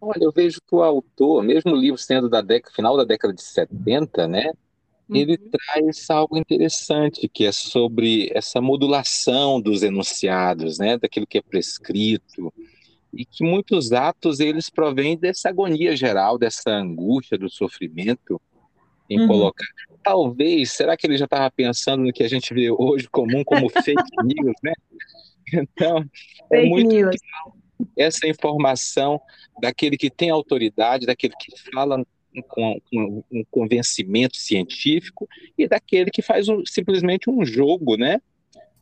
Olha, 0.00 0.22
eu 0.22 0.30
vejo 0.30 0.60
que 0.60 0.74
o 0.76 0.82
autor, 0.82 1.42
mesmo 1.42 1.72
o 1.72 1.76
livro 1.76 1.98
sendo 1.98 2.28
da 2.28 2.40
década, 2.40 2.72
final 2.72 2.96
da 2.96 3.04
década 3.04 3.34
de 3.34 3.42
70, 3.42 4.28
né? 4.28 4.52
Ele 5.14 5.32
uhum. 5.32 5.50
traz 5.50 6.10
algo 6.10 6.36
interessante, 6.36 7.28
que 7.28 7.44
é 7.44 7.52
sobre 7.52 8.30
essa 8.34 8.60
modulação 8.60 9.60
dos 9.60 9.82
enunciados, 9.82 10.78
né, 10.78 10.98
daquilo 10.98 11.26
que 11.26 11.38
é 11.38 11.42
prescrito, 11.42 12.52
e 13.12 13.24
que 13.24 13.44
muitos 13.44 13.92
atos 13.92 14.40
eles 14.40 14.70
provêm 14.70 15.16
dessa 15.16 15.48
agonia 15.48 15.94
geral, 15.94 16.38
dessa 16.38 16.70
angústia, 16.70 17.36
do 17.36 17.50
sofrimento 17.50 18.40
em 19.08 19.20
uhum. 19.20 19.28
colocar. 19.28 19.66
Talvez, 20.02 20.72
será 20.72 20.96
que 20.96 21.06
ele 21.06 21.16
já 21.16 21.26
estava 21.26 21.50
pensando 21.50 22.04
no 22.04 22.12
que 22.12 22.22
a 22.22 22.28
gente 22.28 22.52
vê 22.54 22.70
hoje 22.70 23.08
comum 23.10 23.44
como 23.44 23.68
fake 23.84 24.02
news, 24.24 24.54
né? 24.62 24.72
Então, 25.52 25.98
é 26.50 26.56
fake 26.56 26.70
muito 26.70 26.88
news. 26.88 27.16
essa 27.96 28.26
informação 28.26 29.20
daquele 29.60 29.98
que 29.98 30.10
tem 30.10 30.30
autoridade, 30.30 31.06
daquele 31.06 31.34
que 31.38 31.52
fala 31.70 32.02
com, 32.48 32.80
um 32.92 33.44
convencimento 33.50 34.36
científico 34.36 35.28
e 35.56 35.66
daquele 35.66 36.10
que 36.10 36.22
faz 36.22 36.48
um, 36.48 36.62
simplesmente 36.66 37.28
um 37.28 37.44
jogo, 37.44 37.96
né? 37.96 38.20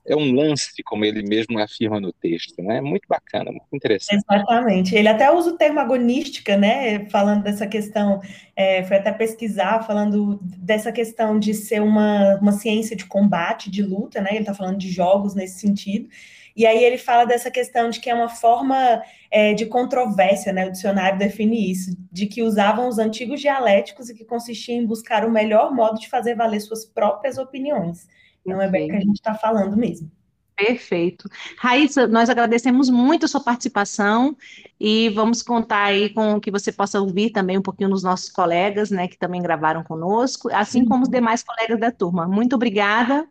É 0.07 0.17
um 0.17 0.33
lance, 0.33 0.83
como 0.83 1.05
ele 1.05 1.23
mesmo 1.23 1.59
afirma 1.59 2.01
no 2.01 2.13
texto, 2.13 2.63
né? 2.63 2.81
Muito 2.81 3.07
bacana, 3.07 3.51
muito 3.51 3.67
interessante. 3.73 4.25
Exatamente. 4.29 4.95
Ele 4.95 5.09
até 5.09 5.31
usa 5.31 5.51
o 5.51 5.57
termo 5.57 5.79
agonística, 5.79 6.57
né? 6.57 7.07
Falando 7.11 7.43
dessa 7.43 7.67
questão, 7.67 8.21
é, 8.57 8.83
foi 8.83 8.97
até 8.97 9.13
pesquisar, 9.13 9.83
falando 9.87 10.41
dessa 10.43 10.91
questão 10.91 11.39
de 11.39 11.53
ser 11.53 11.83
uma, 11.83 12.37
uma 12.37 12.53
ciência 12.53 12.97
de 12.97 13.05
combate, 13.05 13.71
de 13.71 13.83
luta, 13.83 14.21
né? 14.21 14.31
Ele 14.31 14.41
está 14.41 14.55
falando 14.55 14.79
de 14.79 14.91
jogos 14.91 15.35
nesse 15.35 15.61
sentido. 15.61 16.09
E 16.57 16.67
aí 16.67 16.83
ele 16.83 16.99
fala 16.99 17.25
dessa 17.25 17.51
questão 17.51 17.91
de 17.91 18.01
que 18.01 18.11
é 18.11 18.15
uma 18.15 18.29
forma 18.29 19.03
é, 19.31 19.55
de 19.55 19.67
controvérsia, 19.67 20.53
né? 20.53 20.67
O 20.67 20.73
dicionário 20.73 21.19
define 21.19 21.71
isso, 21.71 21.97
de 22.11 22.27
que 22.27 22.43
usavam 22.43 22.89
os 22.89 22.99
antigos 22.99 23.41
dialéticos 23.41 24.09
e 24.09 24.15
que 24.15 24.25
consistia 24.25 24.75
em 24.75 24.87
buscar 24.87 25.25
o 25.25 25.31
melhor 25.31 25.73
modo 25.73 25.99
de 25.99 26.09
fazer 26.09 26.35
valer 26.35 26.61
suas 26.61 26.85
próprias 26.85 27.39
opiniões. 27.39 28.07
Não 28.45 28.61
é 28.61 28.69
bem 28.69 28.87
o 28.87 28.91
que 28.91 28.97
a 28.97 29.01
gente 29.01 29.17
está 29.17 29.35
falando 29.35 29.77
mesmo. 29.77 30.11
Perfeito. 30.57 31.27
Raíssa, 31.57 32.07
nós 32.07 32.29
agradecemos 32.29 32.91
muito 32.91 33.25
a 33.25 33.29
sua 33.29 33.43
participação 33.43 34.37
e 34.79 35.09
vamos 35.09 35.43
contar 35.43 35.85
aí 35.85 36.11
com 36.11 36.39
que 36.39 36.51
você 36.51 36.71
possa 36.71 37.01
ouvir 37.01 37.31
também 37.31 37.57
um 37.57 37.63
pouquinho 37.63 37.89
nos 37.89 38.03
nossos 38.03 38.29
colegas, 38.29 38.91
né, 38.91 39.09
que 39.09 39.17
também 39.17 39.41
gravaram 39.41 39.83
conosco, 39.83 40.51
assim 40.53 40.85
como 40.85 41.05
os 41.05 41.09
demais 41.09 41.43
colegas 41.43 41.81
da 41.81 41.91
turma. 41.91 42.29
Muito 42.29 42.57
obrigada. 42.57 43.27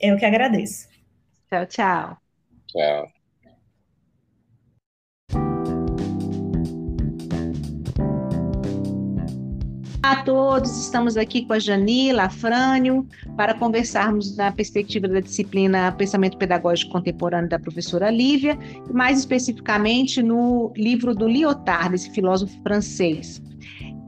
Eu 0.00 0.16
que 0.16 0.24
agradeço. 0.24 0.88
Tchau, 1.48 1.66
tchau. 1.66 2.23
Tchau. 2.74 3.06
a 10.02 10.22
todos, 10.22 10.70
estamos 10.82 11.16
aqui 11.16 11.46
com 11.46 11.54
a 11.54 11.58
Janila, 11.58 12.28
Frânio, 12.28 13.08
para 13.38 13.54
conversarmos 13.54 14.36
na 14.36 14.52
perspectiva 14.52 15.08
da 15.08 15.18
disciplina 15.18 15.90
Pensamento 15.92 16.36
Pedagógico 16.36 16.92
Contemporâneo 16.92 17.48
da 17.48 17.58
professora 17.58 18.10
Lívia, 18.10 18.58
mais 18.92 19.20
especificamente 19.20 20.22
no 20.22 20.72
livro 20.76 21.14
do 21.14 21.26
Lyotard, 21.26 21.94
esse 21.94 22.10
filósofo 22.10 22.54
francês. 22.62 23.42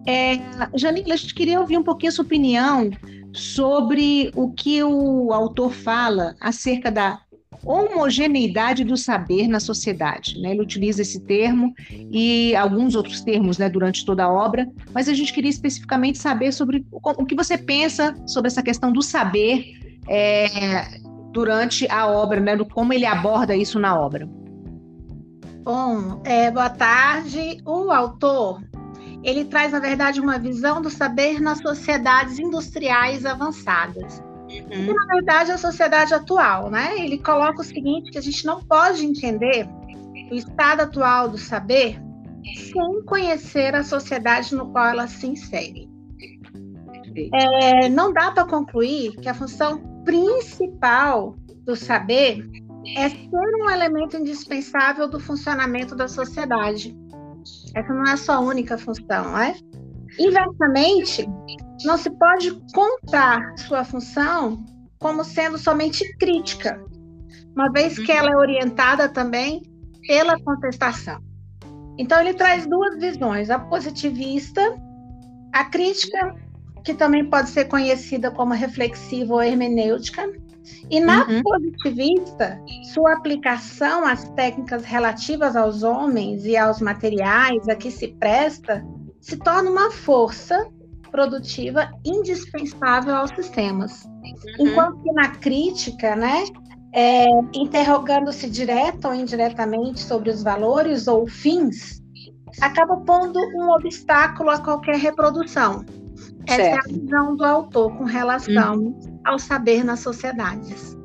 É, 0.06 0.38
Janila, 0.74 1.14
a 1.14 1.16
gente 1.16 1.34
queria 1.34 1.60
ouvir 1.60 1.78
um 1.78 1.82
pouquinho 1.82 2.10
a 2.10 2.14
sua 2.14 2.26
opinião 2.26 2.90
sobre 3.32 4.30
o 4.34 4.50
que 4.50 4.82
o 4.82 5.32
autor 5.32 5.72
fala 5.72 6.34
acerca 6.40 6.90
da 6.90 7.20
homogeneidade 7.66 8.84
do 8.84 8.96
saber 8.96 9.48
na 9.48 9.58
sociedade. 9.58 10.40
Né? 10.40 10.52
Ele 10.52 10.62
utiliza 10.62 11.02
esse 11.02 11.20
termo 11.20 11.74
e 11.90 12.54
alguns 12.54 12.94
outros 12.94 13.20
termos 13.22 13.58
né, 13.58 13.68
durante 13.68 14.04
toda 14.04 14.24
a 14.24 14.32
obra, 14.32 14.68
mas 14.94 15.08
a 15.08 15.14
gente 15.14 15.32
queria 15.32 15.50
especificamente 15.50 16.18
saber 16.18 16.52
sobre 16.52 16.86
o 16.90 17.26
que 17.26 17.34
você 17.34 17.58
pensa 17.58 18.14
sobre 18.26 18.48
essa 18.48 18.62
questão 18.62 18.92
do 18.92 19.02
saber 19.02 19.64
é, 20.08 21.00
durante 21.32 21.90
a 21.90 22.06
obra, 22.06 22.40
né, 22.40 22.56
como 22.72 22.92
ele 22.92 23.04
aborda 23.04 23.56
isso 23.56 23.78
na 23.78 23.98
obra. 23.98 24.28
Bom, 25.64 26.22
é, 26.24 26.48
boa 26.50 26.70
tarde. 26.70 27.60
O 27.66 27.90
autor 27.90 28.62
ele 29.24 29.44
traz, 29.44 29.72
na 29.72 29.80
verdade, 29.80 30.20
uma 30.20 30.38
visão 30.38 30.80
do 30.80 30.88
saber 30.88 31.40
nas 31.40 31.58
sociedades 31.58 32.38
industriais 32.38 33.26
avançadas. 33.26 34.22
Uhum. 34.62 34.94
na 34.94 35.14
verdade, 35.14 35.52
a 35.52 35.58
sociedade 35.58 36.14
atual, 36.14 36.70
né? 36.70 36.98
Ele 36.98 37.18
coloca 37.18 37.60
o 37.60 37.64
seguinte, 37.64 38.10
que 38.10 38.18
a 38.18 38.22
gente 38.22 38.44
não 38.44 38.62
pode 38.62 39.04
entender 39.04 39.68
o 40.30 40.34
estado 40.34 40.82
atual 40.82 41.28
do 41.28 41.38
saber 41.38 42.00
sem 42.54 43.02
conhecer 43.04 43.74
a 43.74 43.82
sociedade 43.82 44.54
no 44.54 44.70
qual 44.70 44.86
ela 44.86 45.06
se 45.06 45.26
insere. 45.26 45.88
É, 47.32 47.88
não 47.88 48.12
dá 48.12 48.30
para 48.30 48.44
concluir 48.44 49.12
que 49.16 49.28
a 49.28 49.34
função 49.34 49.78
principal 50.04 51.34
do 51.64 51.74
saber 51.74 52.46
é 52.94 53.08
ser 53.08 53.28
um 53.32 53.70
elemento 53.70 54.16
indispensável 54.16 55.08
do 55.08 55.18
funcionamento 55.18 55.96
da 55.96 56.06
sociedade. 56.06 56.96
Essa 57.74 57.92
não 57.92 58.04
é 58.04 58.12
a 58.12 58.16
sua 58.16 58.38
única 58.38 58.78
função, 58.78 59.24
não 59.24 59.38
é? 59.38 59.56
Inversamente, 60.18 61.28
não 61.84 61.98
se 61.98 62.10
pode 62.10 62.50
contar 62.72 63.56
sua 63.58 63.84
função 63.84 64.64
como 64.98 65.22
sendo 65.22 65.58
somente 65.58 66.04
crítica, 66.16 66.82
uma 67.54 67.70
vez 67.70 67.98
que 67.98 68.10
ela 68.10 68.30
é 68.30 68.36
orientada 68.36 69.08
também 69.08 69.62
pela 70.06 70.40
contestação. 70.40 71.20
Então, 71.98 72.20
ele 72.20 72.34
traz 72.34 72.66
duas 72.66 72.98
visões: 72.98 73.50
a 73.50 73.58
positivista, 73.58 74.60
a 75.52 75.64
crítica, 75.64 76.34
que 76.84 76.94
também 76.94 77.28
pode 77.28 77.50
ser 77.50 77.66
conhecida 77.66 78.30
como 78.30 78.54
reflexiva 78.54 79.34
ou 79.34 79.42
hermenêutica, 79.42 80.30
e 80.90 81.00
na 81.00 81.26
uhum. 81.26 81.42
positivista, 81.42 82.60
sua 82.92 83.14
aplicação 83.14 84.04
às 84.04 84.28
técnicas 84.30 84.84
relativas 84.84 85.56
aos 85.56 85.82
homens 85.82 86.44
e 86.44 86.56
aos 86.56 86.80
materiais 86.80 87.68
a 87.68 87.74
que 87.74 87.90
se 87.90 88.08
presta 88.08 88.84
se 89.26 89.36
torna 89.38 89.68
uma 89.68 89.90
força 89.90 90.68
produtiva 91.10 91.90
indispensável 92.04 93.16
aos 93.16 93.30
sistemas. 93.30 94.04
Uhum. 94.04 94.68
Enquanto 94.68 95.02
que 95.02 95.12
na 95.12 95.30
crítica, 95.30 96.14
né, 96.14 96.44
é, 96.92 97.26
interrogando-se 97.52 98.48
direto 98.48 99.08
ou 99.08 99.14
indiretamente 99.14 99.98
sobre 99.98 100.30
os 100.30 100.44
valores 100.44 101.08
ou 101.08 101.26
fins, 101.26 102.00
acaba 102.60 102.98
pondo 102.98 103.40
um 103.56 103.68
obstáculo 103.70 104.50
a 104.50 104.60
qualquer 104.60 104.96
reprodução. 104.96 105.84
Essa 106.46 106.62
certo. 106.62 106.76
é 106.76 106.78
a 106.78 106.96
visão 106.96 107.34
do 107.34 107.44
autor 107.44 107.96
com 107.96 108.04
relação 108.04 108.76
uhum. 108.76 109.20
ao 109.24 109.40
saber 109.40 109.82
nas 109.82 109.98
sociedades. 109.98 110.95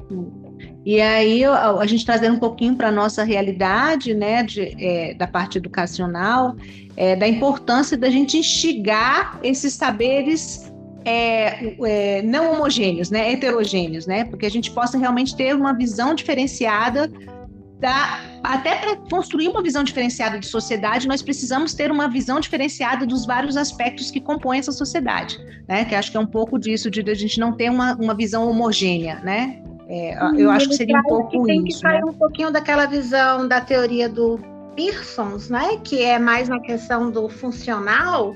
E 0.86 1.00
aí 1.00 1.44
a 1.46 1.86
gente 1.86 2.06
trazendo 2.06 2.36
um 2.36 2.39
pouquinho 2.39 2.76
para 2.76 2.88
a 2.88 2.91
nossa 2.91 3.24
realidade, 3.24 4.13
né, 4.15 4.44
de, 4.44 4.76
é, 4.80 5.13
da 5.13 5.28
parte 5.28 5.58
educacional, 5.58 6.56
é, 6.98 7.15
da 7.15 7.28
importância 7.28 7.98
da 7.98 8.10
gente 8.10 8.38
instigar 8.38 9.39
esses 9.44 9.74
saberes 9.74 10.72
é, 11.06 11.76
é, 11.86 12.22
não 12.24 12.54
homogêneos, 12.54 13.12
né, 13.12 13.32
heterogêneos, 13.32 14.08
né, 14.08 14.24
porque 14.24 14.46
a 14.46 14.50
gente 14.50 14.72
possa 14.72 14.98
realmente 14.98 15.36
ter 15.36 15.56
uma 15.56 15.74
visão 15.74 16.15
diferenciada 16.15 17.12
da, 17.80 18.20
até 18.44 18.76
para 18.76 18.96
construir 19.10 19.48
uma 19.48 19.62
visão 19.62 19.84
diferenciada 19.84 20.39
de 20.39 20.46
sociedade, 20.46 21.08
nós 21.08 21.24
precisamos 21.24 21.74
ter 21.74 21.91
uma 21.91 22.08
visão 22.08 22.39
diferenciada 22.39 23.08
dos 23.08 23.26
vários 23.26 23.58
aspectos 23.58 24.12
que 24.12 24.22
compõem 24.22 24.60
essa 24.60 24.72
sociedade, 24.72 25.39
né? 25.67 25.84
Que 25.84 25.96
acho 25.96 26.12
que 26.12 26.17
é 26.17 26.20
um 26.20 26.28
pouco 26.28 26.60
disso 26.60 26.91
de 26.91 27.02
a 27.02 27.15
gente 27.15 27.39
não 27.39 27.54
ter 27.54 27.72
uma, 27.72 27.96
uma 27.96 28.13
visão 28.13 28.48
homogênea, 28.48 29.20
né? 29.24 29.63
É, 29.94 30.18
eu 30.38 30.50
acho 30.50 30.70
que 30.70 30.76
seria 30.76 31.00
um 31.00 31.04
pouco 31.04 31.32
que 31.32 31.44
tem 31.44 31.68
isso. 31.68 31.80
que 31.80 31.82
sair 31.82 32.00
né? 32.00 32.06
um 32.06 32.14
pouquinho 32.14 32.50
daquela 32.50 32.86
visão 32.86 33.46
da 33.46 33.60
teoria 33.60 34.08
do 34.08 34.40
Pearsons, 34.74 35.50
né? 35.50 35.78
Que 35.84 36.02
é 36.02 36.18
mais 36.18 36.48
na 36.48 36.62
questão 36.62 37.12
do 37.12 37.28
funcional, 37.28 38.34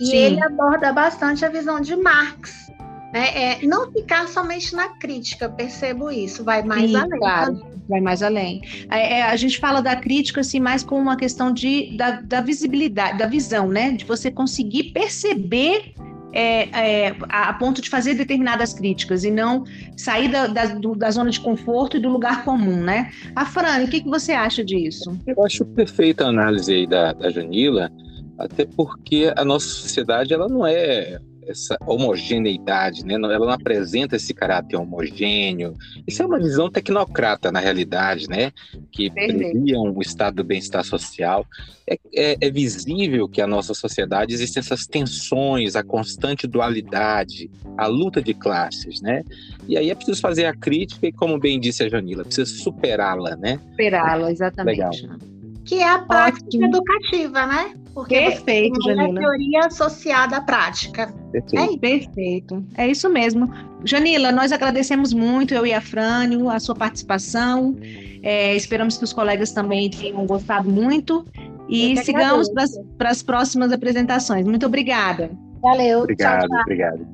e 0.00 0.06
Sim. 0.06 0.16
ele 0.16 0.42
aborda 0.42 0.92
bastante 0.92 1.44
a 1.44 1.48
visão 1.48 1.80
de 1.80 1.94
Marx. 1.94 2.72
Né? 3.14 3.28
É, 3.34 3.66
não 3.66 3.92
ficar 3.92 4.26
somente 4.26 4.74
na 4.74 4.88
crítica, 4.88 5.48
percebo 5.48 6.10
isso, 6.10 6.42
vai 6.42 6.64
mais 6.64 6.90
Sim, 6.90 6.96
além. 6.96 7.18
Claro, 7.20 7.66
vai 7.88 8.00
mais 8.00 8.20
além. 8.20 8.60
É, 8.90 9.20
é, 9.20 9.22
a 9.22 9.36
gente 9.36 9.60
fala 9.60 9.80
da 9.80 9.94
crítica 9.94 10.40
assim, 10.40 10.58
mais 10.58 10.82
como 10.82 11.00
uma 11.00 11.16
questão 11.16 11.52
de, 11.52 11.96
da, 11.96 12.20
da 12.20 12.40
visibilidade, 12.40 13.16
da 13.16 13.26
visão, 13.26 13.68
né? 13.68 13.92
De 13.92 14.04
você 14.04 14.28
conseguir 14.28 14.90
perceber 14.92 15.94
é, 16.32 17.08
é, 17.08 17.16
a 17.28 17.52
ponto 17.54 17.80
de 17.80 17.88
fazer 17.88 18.14
determinadas 18.14 18.74
críticas 18.74 19.24
e 19.24 19.30
não 19.30 19.64
sair 19.96 20.28
da, 20.28 20.46
da, 20.46 20.66
do, 20.66 20.94
da, 20.94 21.10
zona 21.10 21.30
de 21.30 21.40
conforto 21.40 21.96
e 21.96 22.00
do 22.00 22.08
lugar 22.08 22.44
comum, 22.44 22.82
né? 22.82 23.10
A 23.34 23.46
Fran, 23.46 23.84
o 23.84 23.88
que, 23.88 24.00
que 24.00 24.08
você 24.08 24.32
acha 24.32 24.64
disso? 24.64 25.16
Eu 25.26 25.42
acho 25.44 25.64
perfeita 25.64 26.24
a 26.24 26.28
análise 26.28 26.72
aí 26.72 26.86
da, 26.86 27.12
da 27.12 27.30
Janila, 27.30 27.90
até 28.38 28.66
porque 28.66 29.32
a 29.36 29.44
nossa 29.44 29.66
sociedade 29.66 30.34
ela 30.34 30.48
não 30.48 30.66
é 30.66 31.18
essa 31.46 31.76
homogeneidade, 31.86 33.04
né? 33.04 33.14
ela 33.14 33.38
não 33.38 33.50
apresenta 33.50 34.16
esse 34.16 34.34
caráter 34.34 34.76
homogêneo. 34.76 35.74
Isso 36.06 36.22
é 36.22 36.26
uma 36.26 36.38
visão 36.38 36.70
tecnocrata, 36.70 37.52
na 37.52 37.60
realidade, 37.60 38.28
né? 38.28 38.52
que 38.90 39.10
previa 39.10 39.78
um 39.78 40.00
estado 40.00 40.36
do 40.36 40.44
bem-estar 40.44 40.84
social. 40.84 41.46
É, 41.88 41.98
é, 42.12 42.36
é, 42.40 42.50
visível 42.50 43.28
que 43.28 43.40
a 43.40 43.46
nossa 43.46 43.72
sociedade 43.72 44.34
existem 44.34 44.60
essas 44.60 44.86
tensões, 44.86 45.76
a 45.76 45.84
constante 45.84 46.44
dualidade, 46.44 47.48
a 47.78 47.86
luta 47.86 48.20
de 48.20 48.34
classes, 48.34 49.00
né? 49.00 49.22
E 49.68 49.78
aí 49.78 49.88
é 49.88 49.94
preciso 49.94 50.20
fazer 50.20 50.46
a 50.46 50.56
crítica 50.56 51.06
e, 51.06 51.12
como 51.12 51.38
bem 51.38 51.60
disse 51.60 51.84
a 51.84 51.88
Janila, 51.88 52.24
precisa 52.24 52.50
superá-la, 52.50 53.36
né? 53.36 53.60
Superá-la, 53.70 54.32
exatamente. 54.32 54.80
Legal. 54.80 55.35
Que 55.66 55.80
é 55.80 55.90
a 55.90 55.98
prática 55.98 56.46
Ótimo. 56.46 56.66
educativa, 56.66 57.46
né? 57.46 57.74
Porque 57.92 58.14
Perfeito, 58.14 58.80
você 58.80 58.94
Janila. 58.94 59.18
É 59.18 59.22
teoria 59.22 59.60
associada 59.66 60.36
à 60.36 60.40
prática. 60.40 61.12
Perfeito. 61.32 61.74
É, 61.74 61.78
perfeito. 61.78 62.64
É 62.76 62.88
isso 62.88 63.10
mesmo. 63.10 63.50
Janila, 63.84 64.30
nós 64.30 64.52
agradecemos 64.52 65.12
muito, 65.12 65.52
eu 65.54 65.66
e 65.66 65.72
a 65.72 65.80
Frânio, 65.80 66.48
a 66.48 66.60
sua 66.60 66.74
participação. 66.74 67.76
É, 68.22 68.54
esperamos 68.54 68.96
que 68.96 69.04
os 69.04 69.12
colegas 69.12 69.52
também 69.52 69.90
tenham 69.90 70.24
gostado 70.24 70.70
muito. 70.70 71.26
E 71.68 71.96
sigamos 72.04 72.48
para 72.96 73.10
as 73.10 73.22
próximas 73.22 73.72
apresentações. 73.72 74.46
Muito 74.46 74.66
obrigada. 74.66 75.30
Valeu. 75.60 76.02
Obrigado, 76.02 76.40
tchau, 76.40 76.48
tchau. 76.48 76.60
obrigado. 76.60 77.06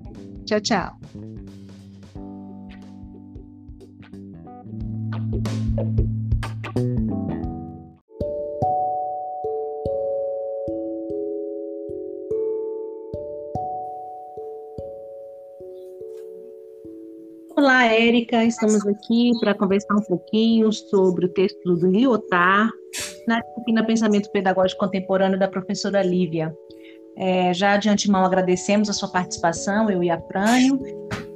Tchau, 0.44 0.60
tchau. 0.60 0.98
Olá, 17.82 17.94
Érica. 17.94 18.44
Estamos 18.44 18.86
aqui 18.86 19.32
para 19.40 19.54
conversar 19.54 19.96
um 19.96 20.02
pouquinho 20.02 20.70
sobre 20.72 21.26
o 21.26 21.28
texto 21.28 21.58
do 21.64 21.90
Lyotard 21.90 22.70
na 23.26 23.40
disciplina 23.40 23.84
Pensamento 23.84 24.30
Pedagógico 24.30 24.84
Contemporâneo 24.84 25.36
da 25.36 25.48
professora 25.48 26.00
Lívia. 26.00 26.54
É, 27.16 27.52
já 27.52 27.76
de 27.76 27.88
antemão 27.88 28.24
agradecemos 28.24 28.88
a 28.88 28.92
sua 28.92 29.08
participação, 29.08 29.90
eu 29.90 30.00
e 30.00 30.10
a 30.10 30.16
Prânio, 30.16 30.80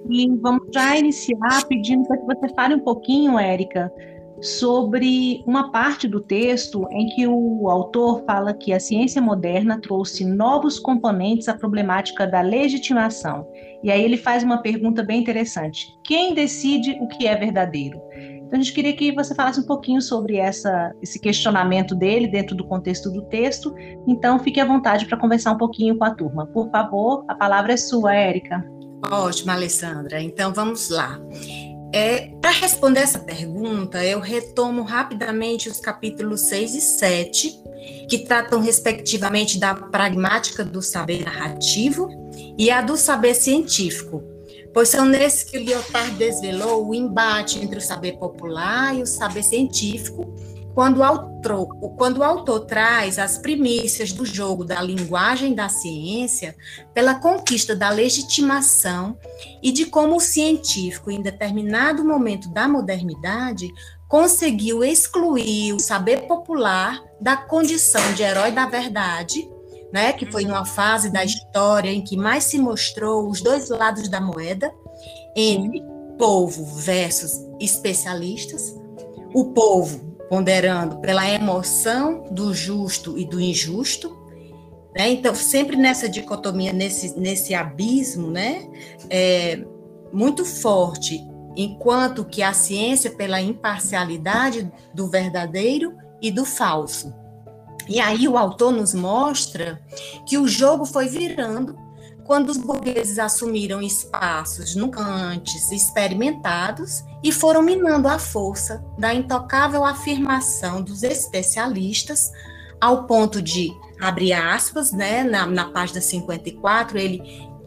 e 0.08 0.28
vamos 0.36 0.68
já 0.72 0.96
iniciar 0.96 1.66
pedindo 1.66 2.06
para 2.06 2.16
que 2.16 2.26
você 2.26 2.54
fale 2.54 2.76
um 2.76 2.80
pouquinho, 2.80 3.36
Érica, 3.36 3.92
sobre 4.40 5.42
uma 5.46 5.70
parte 5.70 6.06
do 6.06 6.20
texto 6.20 6.86
em 6.90 7.06
que 7.08 7.26
o 7.26 7.68
autor 7.70 8.24
fala 8.24 8.52
que 8.54 8.72
a 8.72 8.80
ciência 8.80 9.20
moderna 9.20 9.80
trouxe 9.80 10.24
novos 10.24 10.78
componentes 10.78 11.48
à 11.48 11.54
problemática 11.54 12.26
da 12.26 12.40
legitimação. 12.40 13.46
E 13.82 13.90
aí 13.90 14.02
ele 14.02 14.16
faz 14.16 14.42
uma 14.42 14.62
pergunta 14.62 15.02
bem 15.02 15.20
interessante: 15.20 15.86
quem 16.04 16.34
decide 16.34 16.98
o 17.00 17.08
que 17.08 17.26
é 17.26 17.36
verdadeiro? 17.36 18.00
Então 18.46 18.60
a 18.60 18.62
gente 18.62 18.72
queria 18.72 18.94
que 18.94 19.12
você 19.12 19.34
falasse 19.34 19.58
um 19.58 19.66
pouquinho 19.66 20.00
sobre 20.00 20.36
essa, 20.36 20.92
esse 21.02 21.18
questionamento 21.18 21.94
dele 21.96 22.28
dentro 22.28 22.54
do 22.54 22.64
contexto 22.64 23.10
do 23.10 23.22
texto. 23.22 23.74
Então 24.06 24.38
fique 24.38 24.60
à 24.60 24.64
vontade 24.64 25.06
para 25.06 25.18
conversar 25.18 25.52
um 25.52 25.58
pouquinho 25.58 25.98
com 25.98 26.04
a 26.04 26.14
turma. 26.14 26.46
Por 26.46 26.70
favor, 26.70 27.24
a 27.28 27.34
palavra 27.34 27.72
é 27.72 27.76
sua, 27.76 28.14
Érica. 28.14 28.64
Ótimo, 29.10 29.50
Alessandra. 29.50 30.22
Então 30.22 30.52
vamos 30.52 30.90
lá. 30.90 31.18
É, 31.92 32.28
Para 32.40 32.50
responder 32.50 33.00
essa 33.00 33.18
pergunta, 33.18 34.04
eu 34.04 34.20
retomo 34.20 34.82
rapidamente 34.82 35.68
os 35.68 35.80
capítulos 35.80 36.42
6 36.42 36.74
e 36.74 36.80
7, 36.80 37.60
que 38.08 38.18
tratam 38.18 38.60
respectivamente 38.60 39.58
da 39.58 39.74
pragmática 39.74 40.64
do 40.64 40.82
saber 40.82 41.24
narrativo 41.24 42.08
e 42.58 42.70
a 42.70 42.80
do 42.80 42.96
saber 42.96 43.34
científico, 43.34 44.22
pois 44.72 44.88
são 44.88 45.04
nesses 45.04 45.44
que 45.44 45.58
Lyotard 45.58 46.12
desvelou 46.16 46.88
o 46.88 46.94
embate 46.94 47.58
entre 47.58 47.78
o 47.78 47.82
saber 47.82 48.12
popular 48.18 48.94
e 48.94 49.02
o 49.02 49.06
saber 49.06 49.42
científico, 49.42 50.35
quando 50.76 50.98
o, 50.98 51.02
autor, 51.02 51.68
quando 51.96 52.18
o 52.18 52.22
autor 52.22 52.66
traz 52.66 53.18
as 53.18 53.38
primícias 53.38 54.12
do 54.12 54.26
jogo 54.26 54.62
da 54.62 54.78
linguagem 54.82 55.54
da 55.54 55.70
ciência 55.70 56.54
pela 56.92 57.14
conquista 57.14 57.74
da 57.74 57.88
legitimação 57.88 59.16
e 59.62 59.72
de 59.72 59.86
como 59.86 60.16
o 60.16 60.20
científico, 60.20 61.10
em 61.10 61.22
determinado 61.22 62.04
momento 62.04 62.50
da 62.50 62.68
modernidade, 62.68 63.72
conseguiu 64.06 64.84
excluir 64.84 65.72
o 65.72 65.80
saber 65.80 66.26
popular 66.26 67.02
da 67.18 67.38
condição 67.38 68.12
de 68.12 68.22
herói 68.22 68.52
da 68.52 68.66
verdade, 68.66 69.48
né, 69.90 70.12
que 70.12 70.30
foi 70.30 70.44
numa 70.44 70.66
fase 70.66 71.10
da 71.10 71.24
história 71.24 71.90
em 71.90 72.04
que 72.04 72.18
mais 72.18 72.44
se 72.44 72.58
mostrou 72.58 73.30
os 73.30 73.40
dois 73.40 73.70
lados 73.70 74.10
da 74.10 74.20
moeda, 74.20 74.70
entre 75.34 75.82
povo 76.18 76.66
versus 76.66 77.32
especialistas. 77.58 78.76
O 79.32 79.54
povo 79.54 80.05
ponderando 80.28 80.98
pela 80.98 81.28
emoção 81.28 82.24
do 82.30 82.52
justo 82.54 83.18
e 83.18 83.24
do 83.24 83.40
injusto. 83.40 84.16
Né? 84.96 85.10
Então, 85.10 85.34
sempre 85.34 85.76
nessa 85.76 86.08
dicotomia, 86.08 86.72
nesse, 86.72 87.18
nesse 87.18 87.54
abismo 87.54 88.30
né? 88.30 88.66
É, 89.10 89.64
muito 90.12 90.44
forte, 90.44 91.22
enquanto 91.56 92.24
que 92.24 92.42
a 92.42 92.52
ciência 92.52 93.10
pela 93.10 93.40
imparcialidade 93.40 94.70
do 94.94 95.08
verdadeiro 95.08 95.94
e 96.22 96.30
do 96.30 96.44
falso. 96.44 97.12
E 97.88 98.00
aí 98.00 98.26
o 98.26 98.36
autor 98.36 98.72
nos 98.72 98.94
mostra 98.94 99.80
que 100.26 100.38
o 100.38 100.48
jogo 100.48 100.84
foi 100.84 101.08
virando 101.08 101.76
quando 102.26 102.50
os 102.50 102.56
burgueses 102.56 103.18
assumiram 103.18 103.80
espaços 103.80 104.74
nunca 104.74 105.00
antes 105.00 105.70
experimentados 105.70 107.04
e 107.22 107.30
foram 107.30 107.62
minando 107.62 108.08
a 108.08 108.18
força 108.18 108.84
da 108.98 109.14
intocável 109.14 109.84
afirmação 109.84 110.82
dos 110.82 111.02
especialistas, 111.02 112.30
ao 112.80 113.04
ponto 113.04 113.40
de, 113.40 113.72
abre 114.00 114.32
aspas, 114.32 114.92
né, 114.92 115.22
na, 115.22 115.46
na 115.46 115.66
página 115.66 116.00
54, 116.00 116.98
ele, 116.98 117.22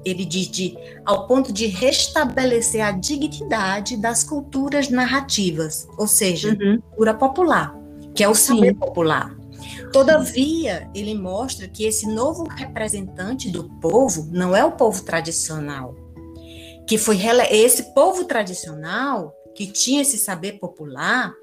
ele 0.06 0.26
diz 0.26 0.48
de, 0.48 0.78
ao 1.06 1.26
ponto 1.26 1.52
de 1.52 1.66
restabelecer 1.66 2.86
a 2.86 2.92
dignidade 2.92 3.98
das 3.98 4.24
culturas 4.24 4.90
narrativas, 4.90 5.88
ou 5.98 6.08
seja, 6.08 6.50
uhum. 6.50 6.82
cultura 6.82 7.14
popular, 7.14 7.76
que 8.14 8.24
é 8.24 8.30
o 8.30 8.36
saber 8.36 8.74
Sim. 8.74 8.80
popular. 8.80 9.39
Todavia, 9.92 10.90
ele 10.94 11.16
mostra 11.16 11.68
que 11.68 11.84
esse 11.84 12.08
novo 12.08 12.44
representante 12.44 13.50
do 13.50 13.70
povo 13.80 14.28
não 14.32 14.56
é 14.56 14.64
o 14.64 14.74
povo 14.74 15.04
tradicional, 15.04 15.96
que 16.88 16.98
foi 16.98 17.20
esse 17.52 17.94
povo 17.94 18.26
tradicional 18.26 19.34
que 19.56 19.68
tinha 19.68 20.02
esse 20.02 20.18
saber 20.18 20.54
popular 20.54 21.34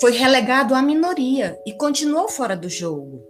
foi 0.00 0.12
relegado 0.12 0.74
à 0.74 0.82
minoria 0.82 1.58
e 1.66 1.72
continuou 1.72 2.28
fora 2.28 2.56
do 2.56 2.68
jogo 2.68 3.22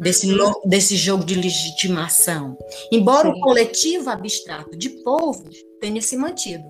desse, 0.00 0.26
desse 0.64 0.96
jogo 0.96 1.24
de 1.24 1.34
legitimação, 1.34 2.56
embora 2.90 3.30
Sim. 3.30 3.38
o 3.38 3.40
coletivo 3.40 4.10
abstrato 4.10 4.76
de 4.76 4.88
povo 5.02 5.44
tenha 5.78 6.00
se 6.00 6.16
mantido, 6.16 6.64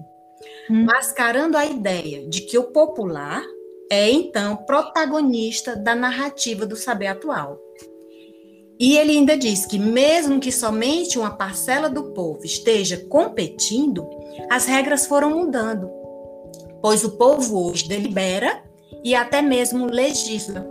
hum. 0.69 0.85
mascarando 0.85 1.57
a 1.57 1.65
ideia 1.65 2.29
de 2.29 2.41
que 2.43 2.59
o 2.59 2.65
popular 2.65 3.43
é 3.91 4.09
então 4.09 4.57
protagonista 4.57 5.75
da 5.75 5.97
narrativa 5.97 6.65
do 6.65 6.77
saber 6.77 7.09
atual. 7.09 7.59
E 8.79 8.97
ele 8.97 9.13
ainda 9.13 9.37
diz 9.37 9.67
que, 9.67 9.79
mesmo 9.79 10.41
que 10.41 10.51
somente 10.51 11.19
uma 11.19 11.37
parcela 11.37 11.91
do 11.91 12.13
povo 12.13 12.47
esteja 12.47 12.97
competindo, 13.09 14.09
as 14.49 14.65
regras 14.65 15.07
foram 15.07 15.31
mudando, 15.31 15.91
pois 16.81 17.05
o 17.05 17.11
povo 17.19 17.69
hoje 17.69 17.87
delibera 17.87 18.63
e 19.05 19.15
até 19.15 19.43
mesmo 19.43 19.85
legisla. 19.85 20.67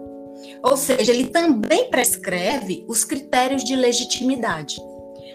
Ou 0.64 0.76
seja, 0.76 1.12
ele 1.12 1.28
também 1.28 1.90
prescreve 1.90 2.84
os 2.88 3.04
critérios 3.04 3.64
de 3.64 3.76
legitimidade, 3.76 4.82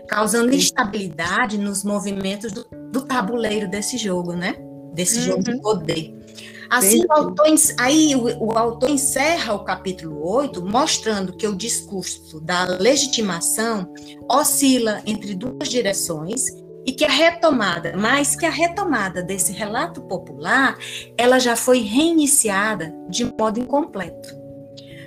causando 0.08 0.54
instabilidade 0.54 1.58
nos 1.58 1.84
movimentos 1.84 2.50
do, 2.50 2.66
do 2.90 3.02
tabuleiro 3.02 3.68
desse 3.68 3.96
jogo, 3.96 4.32
né? 4.32 4.56
Desse 4.92 5.18
uhum. 5.18 5.24
jogo 5.24 5.42
de 5.44 5.60
poder. 5.60 6.23
Assim, 6.70 7.04
o 7.04 7.12
autor, 7.12 7.46
aí 7.78 8.14
o, 8.14 8.46
o, 8.46 8.58
autor 8.58 8.90
encerra 8.90 9.54
o 9.54 9.64
capítulo 9.64 10.26
8 10.26 10.64
mostrando 10.64 11.36
que 11.36 11.46
o 11.46 11.54
discurso 11.54 12.40
da 12.40 12.64
legitimação 12.64 13.92
oscila 14.30 15.02
entre 15.06 15.34
duas 15.34 15.68
direções 15.68 16.46
e 16.86 16.92
que 16.92 17.04
a 17.04 17.10
retomada, 17.10 17.96
mais 17.96 18.36
que 18.36 18.44
a 18.44 18.50
retomada 18.50 19.22
desse 19.22 19.52
relato 19.52 20.02
popular, 20.02 20.76
ela 21.16 21.38
já 21.38 21.56
foi 21.56 21.80
reiniciada 21.80 22.94
de 23.08 23.24
modo 23.24 23.58
incompleto. 23.58 24.34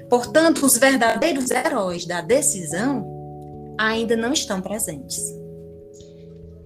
Portanto, 0.09 0.65
os 0.65 0.77
verdadeiros 0.77 1.51
heróis 1.51 2.05
da 2.05 2.21
decisão 2.21 3.05
ainda 3.77 4.15
não 4.15 4.33
estão 4.33 4.61
presentes. 4.61 5.21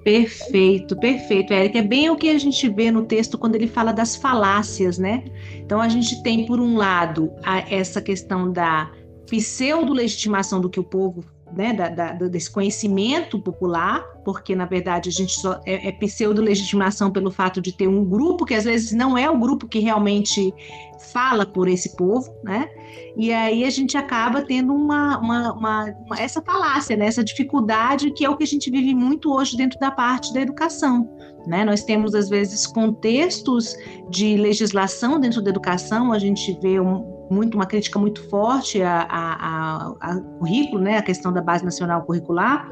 Perfeito, 0.03 0.97
perfeito, 0.97 1.53
Érica. 1.53 1.77
É 1.79 1.81
bem 1.83 2.09
o 2.09 2.15
que 2.15 2.29
a 2.29 2.39
gente 2.39 2.67
vê 2.69 2.89
no 2.89 3.05
texto 3.05 3.37
quando 3.37 3.55
ele 3.55 3.67
fala 3.67 3.91
das 3.91 4.15
falácias, 4.15 4.97
né? 4.97 5.23
Então 5.57 5.79
a 5.79 5.87
gente 5.87 6.23
tem, 6.23 6.45
por 6.45 6.59
um 6.59 6.75
lado, 6.75 7.31
a, 7.43 7.59
essa 7.73 8.01
questão 8.01 8.51
da 8.51 8.91
pseudo-legitimação 9.27 10.59
do 10.59 10.69
que 10.69 10.79
o 10.79 10.83
povo 10.83 11.23
né, 11.55 11.73
da, 11.73 11.89
da, 11.89 12.13
desse 12.13 12.49
conhecimento 12.49 13.39
popular, 13.39 14.01
porque 14.23 14.55
na 14.55 14.65
verdade 14.65 15.09
a 15.09 15.11
gente 15.11 15.33
só 15.33 15.59
é, 15.65 15.89
é 15.89 15.91
pseudo-legitimação 15.91 17.11
pelo 17.11 17.31
fato 17.31 17.61
de 17.61 17.71
ter 17.71 17.87
um 17.87 18.03
grupo 18.05 18.45
que 18.45 18.53
às 18.53 18.63
vezes 18.63 18.91
não 18.91 19.17
é 19.17 19.29
o 19.29 19.37
grupo 19.37 19.67
que 19.67 19.79
realmente 19.79 20.53
fala 21.11 21.45
por 21.45 21.67
esse 21.67 21.95
povo, 21.95 22.33
né? 22.43 22.69
E 23.17 23.33
aí 23.33 23.65
a 23.65 23.69
gente 23.69 23.97
acaba 23.97 24.41
tendo 24.41 24.73
uma, 24.73 25.17
uma, 25.17 25.53
uma, 25.53 25.95
uma 26.05 26.19
essa 26.19 26.41
falácia, 26.41 26.95
né? 26.95 27.05
essa 27.05 27.23
dificuldade 27.23 28.11
que 28.11 28.23
é 28.23 28.29
o 28.29 28.37
que 28.37 28.43
a 28.43 28.47
gente 28.47 28.69
vive 28.69 28.93
muito 28.95 29.33
hoje 29.33 29.57
dentro 29.57 29.79
da 29.79 29.91
parte 29.91 30.33
da 30.33 30.41
educação. 30.41 31.09
Né? 31.45 31.65
Nós 31.65 31.83
temos, 31.83 32.13
às 32.13 32.29
vezes, 32.29 32.67
contextos 32.67 33.75
de 34.09 34.37
legislação 34.37 35.19
dentro 35.19 35.41
da 35.41 35.49
educação, 35.49 36.13
a 36.13 36.19
gente 36.19 36.57
vê 36.61 36.79
um, 36.79 37.10
muito 37.31 37.55
uma 37.55 37.65
crítica 37.65 37.97
muito 37.97 38.27
forte 38.29 38.81
a, 38.83 39.93
currículo, 40.37 40.81
né? 40.81 40.97
a 40.97 41.01
questão 41.01 41.31
da 41.31 41.41
base 41.41 41.63
nacional 41.63 42.03
curricular 42.03 42.69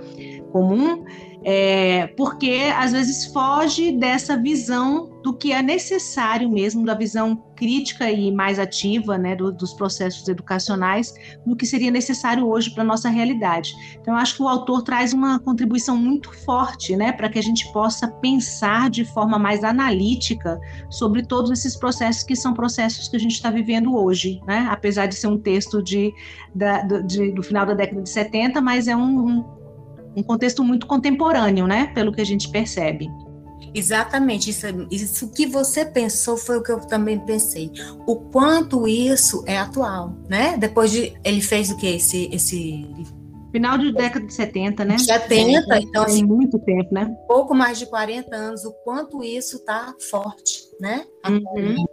comum, 0.51 1.05
é, 1.43 2.07
porque 2.17 2.71
às 2.75 2.91
vezes 2.91 3.25
foge 3.27 3.91
dessa 3.93 4.35
visão 4.37 5.09
do 5.23 5.33
que 5.33 5.51
é 5.51 5.61
necessário 5.61 6.49
mesmo, 6.49 6.85
da 6.85 6.93
visão 6.93 7.35
crítica 7.55 8.09
e 8.09 8.31
mais 8.31 8.57
ativa 8.57 9.17
né, 9.17 9.35
do, 9.35 9.51
dos 9.51 9.73
processos 9.73 10.27
educacionais, 10.27 11.13
do 11.45 11.55
que 11.55 11.65
seria 11.65 11.91
necessário 11.91 12.47
hoje 12.47 12.71
para 12.71 12.83
a 12.83 12.85
nossa 12.85 13.09
realidade. 13.09 13.73
Então, 13.99 14.15
acho 14.15 14.37
que 14.37 14.43
o 14.43 14.47
autor 14.47 14.81
traz 14.81 15.11
uma 15.11 15.39
contribuição 15.39 15.97
muito 15.97 16.31
forte 16.45 16.95
né, 16.95 17.11
para 17.11 17.27
que 17.27 17.37
a 17.37 17.43
gente 17.43 17.69
possa 17.73 18.07
pensar 18.07 18.89
de 18.89 19.03
forma 19.03 19.37
mais 19.37 19.63
analítica 19.63 20.59
sobre 20.89 21.25
todos 21.25 21.51
esses 21.51 21.75
processos 21.75 22.23
que 22.23 22.35
são 22.35 22.53
processos 22.53 23.09
que 23.09 23.17
a 23.17 23.19
gente 23.19 23.33
está 23.33 23.51
vivendo 23.51 23.93
hoje, 23.93 24.41
né? 24.47 24.67
apesar 24.71 25.07
de 25.07 25.15
ser 25.15 25.27
um 25.27 25.37
texto 25.37 25.83
de, 25.83 26.13
da, 26.55 26.81
do, 26.83 27.03
de, 27.03 27.31
do 27.31 27.43
final 27.43 27.65
da 27.65 27.73
década 27.73 28.01
de 28.01 28.09
70, 28.09 28.61
mas 28.61 28.87
é 28.87 28.95
um, 28.95 29.19
um 29.19 29.58
um 30.15 30.23
contexto 30.23 30.63
muito 30.63 30.87
contemporâneo, 30.87 31.67
né? 31.67 31.87
Pelo 31.93 32.11
que 32.11 32.21
a 32.21 32.25
gente 32.25 32.49
percebe. 32.49 33.09
Exatamente, 33.73 34.49
isso, 34.49 34.65
isso 34.89 35.29
que 35.31 35.45
você 35.45 35.85
pensou 35.85 36.37
foi 36.37 36.57
o 36.57 36.63
que 36.63 36.71
eu 36.71 36.79
também 36.79 37.19
pensei. 37.19 37.71
O 38.07 38.15
quanto 38.15 38.87
isso 38.87 39.43
é 39.45 39.57
atual, 39.57 40.17
né? 40.27 40.57
Depois 40.57 40.91
de 40.91 41.13
ele 41.23 41.41
fez 41.41 41.69
o 41.69 41.77
que 41.77 41.87
esse 41.87 42.29
esse 42.31 42.87
final 43.51 43.77
de 43.77 43.91
década 43.91 44.25
de 44.25 44.33
70, 44.33 44.85
né? 44.85 44.97
70, 44.97 45.75
é, 45.75 45.79
então 45.79 46.03
assim, 46.03 46.23
muito 46.23 46.59
tempo, 46.59 46.93
né? 46.93 47.13
Pouco 47.27 47.53
mais 47.55 47.79
de 47.79 47.85
40 47.85 48.35
anos, 48.35 48.65
o 48.65 48.71
quanto 48.83 49.23
isso 49.23 49.57
está 49.57 49.93
forte, 50.09 50.63
né? 50.79 51.05
Uhum. 51.27 51.85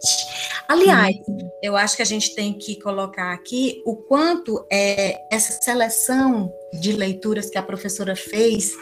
Aliás, 0.68 1.16
eu 1.62 1.76
acho 1.76 1.96
que 1.96 2.02
a 2.02 2.06
gente 2.06 2.34
tem 2.34 2.52
que 2.52 2.80
colocar 2.80 3.32
aqui 3.32 3.82
o 3.84 3.96
quanto 3.96 4.66
é 4.70 5.16
essa 5.32 5.52
seleção 5.62 6.52
de 6.80 6.92
leituras 6.92 7.48
que 7.48 7.58
a 7.58 7.62
professora 7.62 8.16
fez 8.16 8.72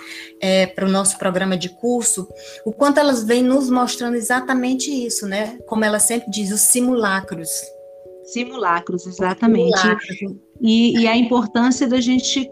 é, 0.40 0.66
para 0.66 0.86
o 0.86 0.90
nosso 0.90 1.18
programa 1.18 1.56
de 1.56 1.68
curso, 1.68 2.26
o 2.64 2.72
quanto 2.72 2.98
elas 2.98 3.24
vêm 3.24 3.42
nos 3.42 3.70
mostrando 3.70 4.16
exatamente 4.16 4.90
isso, 4.90 5.26
né? 5.26 5.58
Como 5.66 5.84
ela 5.84 5.98
sempre 5.98 6.30
diz, 6.30 6.50
os 6.50 6.62
simulacros. 6.62 7.50
Simulacros, 8.24 9.06
exatamente. 9.06 9.78
Simulacros. 9.78 10.16
E, 10.60 10.98
e 11.00 11.06
a 11.06 11.16
importância 11.16 11.86
da 11.86 12.00
gente 12.00 12.50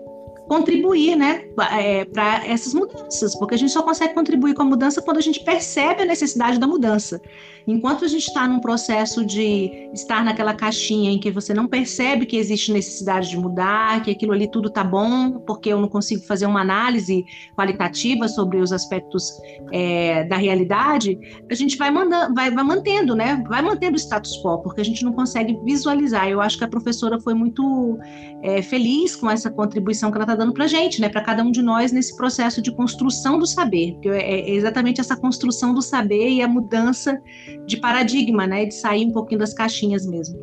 contribuir 0.49 1.17
né, 1.17 1.45
é, 1.73 2.05
para 2.05 2.47
essas 2.47 2.75
mudanças, 2.75 3.35
porque 3.39 3.55
a 3.55 3.59
gente 3.59 3.73
só 3.73 3.83
consegue 3.83 4.15
contribuir 4.15 4.55
com 4.55 4.63
a 4.63 4.67
mudança 4.67 5.01
quando 5.01 5.19
a 5.19 5.21
gente 5.21 5.43
percebe 5.45 6.03
a 6.03 6.05
necessidade 6.05 6.59
da 6.59 6.67
mudança. 6.67 7.21
Enquanto 7.67 8.05
a 8.05 8.09
gente 8.09 8.27
está 8.27 8.47
num 8.49 8.61
processo 8.61 9.25
de 9.25 9.71
estar 9.95 10.25
naquela 10.25 10.53
caixinha 10.53 11.11
em 11.13 11.19
que 11.19 11.31
você 11.31 11.55
não 11.55 11.69
percebe 11.69 12.27
que 12.27 12.37
existe 12.37 12.73
necessidade 12.73 13.31
de 13.31 13.37
mudar, 13.37 14.03
que 14.03 14.11
aquilo 14.11 14.33
ali 14.33 14.51
tudo 14.51 14.69
está 14.69 14.83
bom, 14.83 15.39
porque 15.47 15.69
eu 15.69 15.81
não 15.81 15.89
consigo 15.89 16.23
fazer 16.23 16.47
uma 16.47 16.61
análise 16.61 17.25
qualitativa 17.57 18.27
sobre 18.29 18.59
os 18.59 18.73
aspectos 18.73 19.31
é, 19.71 20.25
da 20.25 20.37
realidade, 20.37 21.19
a 21.49 21.55
gente 21.55 21.77
vai, 21.77 21.91
mandando, 21.91 22.35
vai, 22.35 22.51
vai 22.51 22.65
mantendo, 22.65 23.15
né? 23.15 23.43
Vai 23.49 23.63
mantendo 23.63 23.95
o 23.95 24.01
status 24.01 24.37
quo, 24.43 24.59
porque 24.59 24.81
a 24.81 24.85
gente 24.85 25.05
não 25.05 25.13
consegue 25.13 25.57
visualizar. 25.65 26.29
Eu 26.29 26.41
acho 26.41 26.59
que 26.59 26.65
a 26.65 26.69
professora 26.69 27.21
foi 27.21 27.35
muito 27.35 27.99
é, 28.43 28.61
feliz 28.61 29.15
com 29.15 29.31
essa 29.31 29.51
contribuição 29.51 30.11
que 30.11 30.17
ela 30.17 30.25
está 30.25 30.35
dando 30.43 30.53
para 30.53 30.65
a 30.65 30.69
gente, 30.69 31.01
né? 31.01 31.09
Para 31.09 31.21
cada 31.21 31.43
um 31.43 31.51
de 31.51 31.63
nós 31.63 31.93
nesse 31.93 32.17
processo 32.17 32.61
de 32.61 32.71
construção 32.73 33.39
do 33.39 33.47
saber, 33.47 33.93
porque 33.93 34.09
é, 34.09 34.41
é 34.41 34.51
exatamente 34.51 35.01
essa 35.01 35.17
construção 35.17 35.73
do 35.73 35.81
saber 35.81 36.29
e 36.29 36.43
a 36.43 36.49
mudança 36.49 37.19
de 37.67 37.77
paradigma, 37.77 38.47
né? 38.47 38.67
De 38.67 38.75
sair 38.75 39.07
um 39.07 39.13
pouquinho 39.13 39.41
das 39.41 39.55
caixinhas 39.55 40.07
mesmo. 40.07 40.39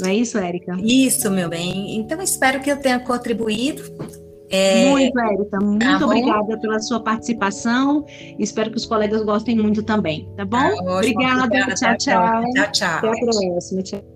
Não 0.00 0.08
é 0.08 0.14
isso, 0.14 0.38
Érica? 0.38 0.76
Isso, 0.82 1.30
meu 1.30 1.48
bem. 1.48 1.96
Então, 1.96 2.20
espero 2.20 2.60
que 2.60 2.70
eu 2.70 2.76
tenha 2.76 2.98
contribuído. 2.98 3.82
É... 4.50 4.90
Muito, 4.90 5.18
Érica. 5.18 5.58
Muito 5.60 5.98
tá 5.98 6.04
obrigada 6.04 6.58
pela 6.58 6.78
sua 6.80 7.00
participação. 7.00 8.04
Espero 8.38 8.70
que 8.70 8.76
os 8.76 8.86
colegas 8.86 9.22
gostem 9.22 9.56
muito 9.56 9.82
também, 9.82 10.28
tá 10.36 10.44
bom? 10.44 10.58
Tá 10.58 10.96
obrigada. 10.96 11.44
Obrigada. 11.44 11.74
Tchau, 11.74 11.96
tchau. 11.96 12.42
Tchau, 12.54 12.72
tchau. 12.72 12.98
Até 12.98 13.08
a 13.08 13.24
próxima. 13.24 13.82
Tchau. 13.82 14.13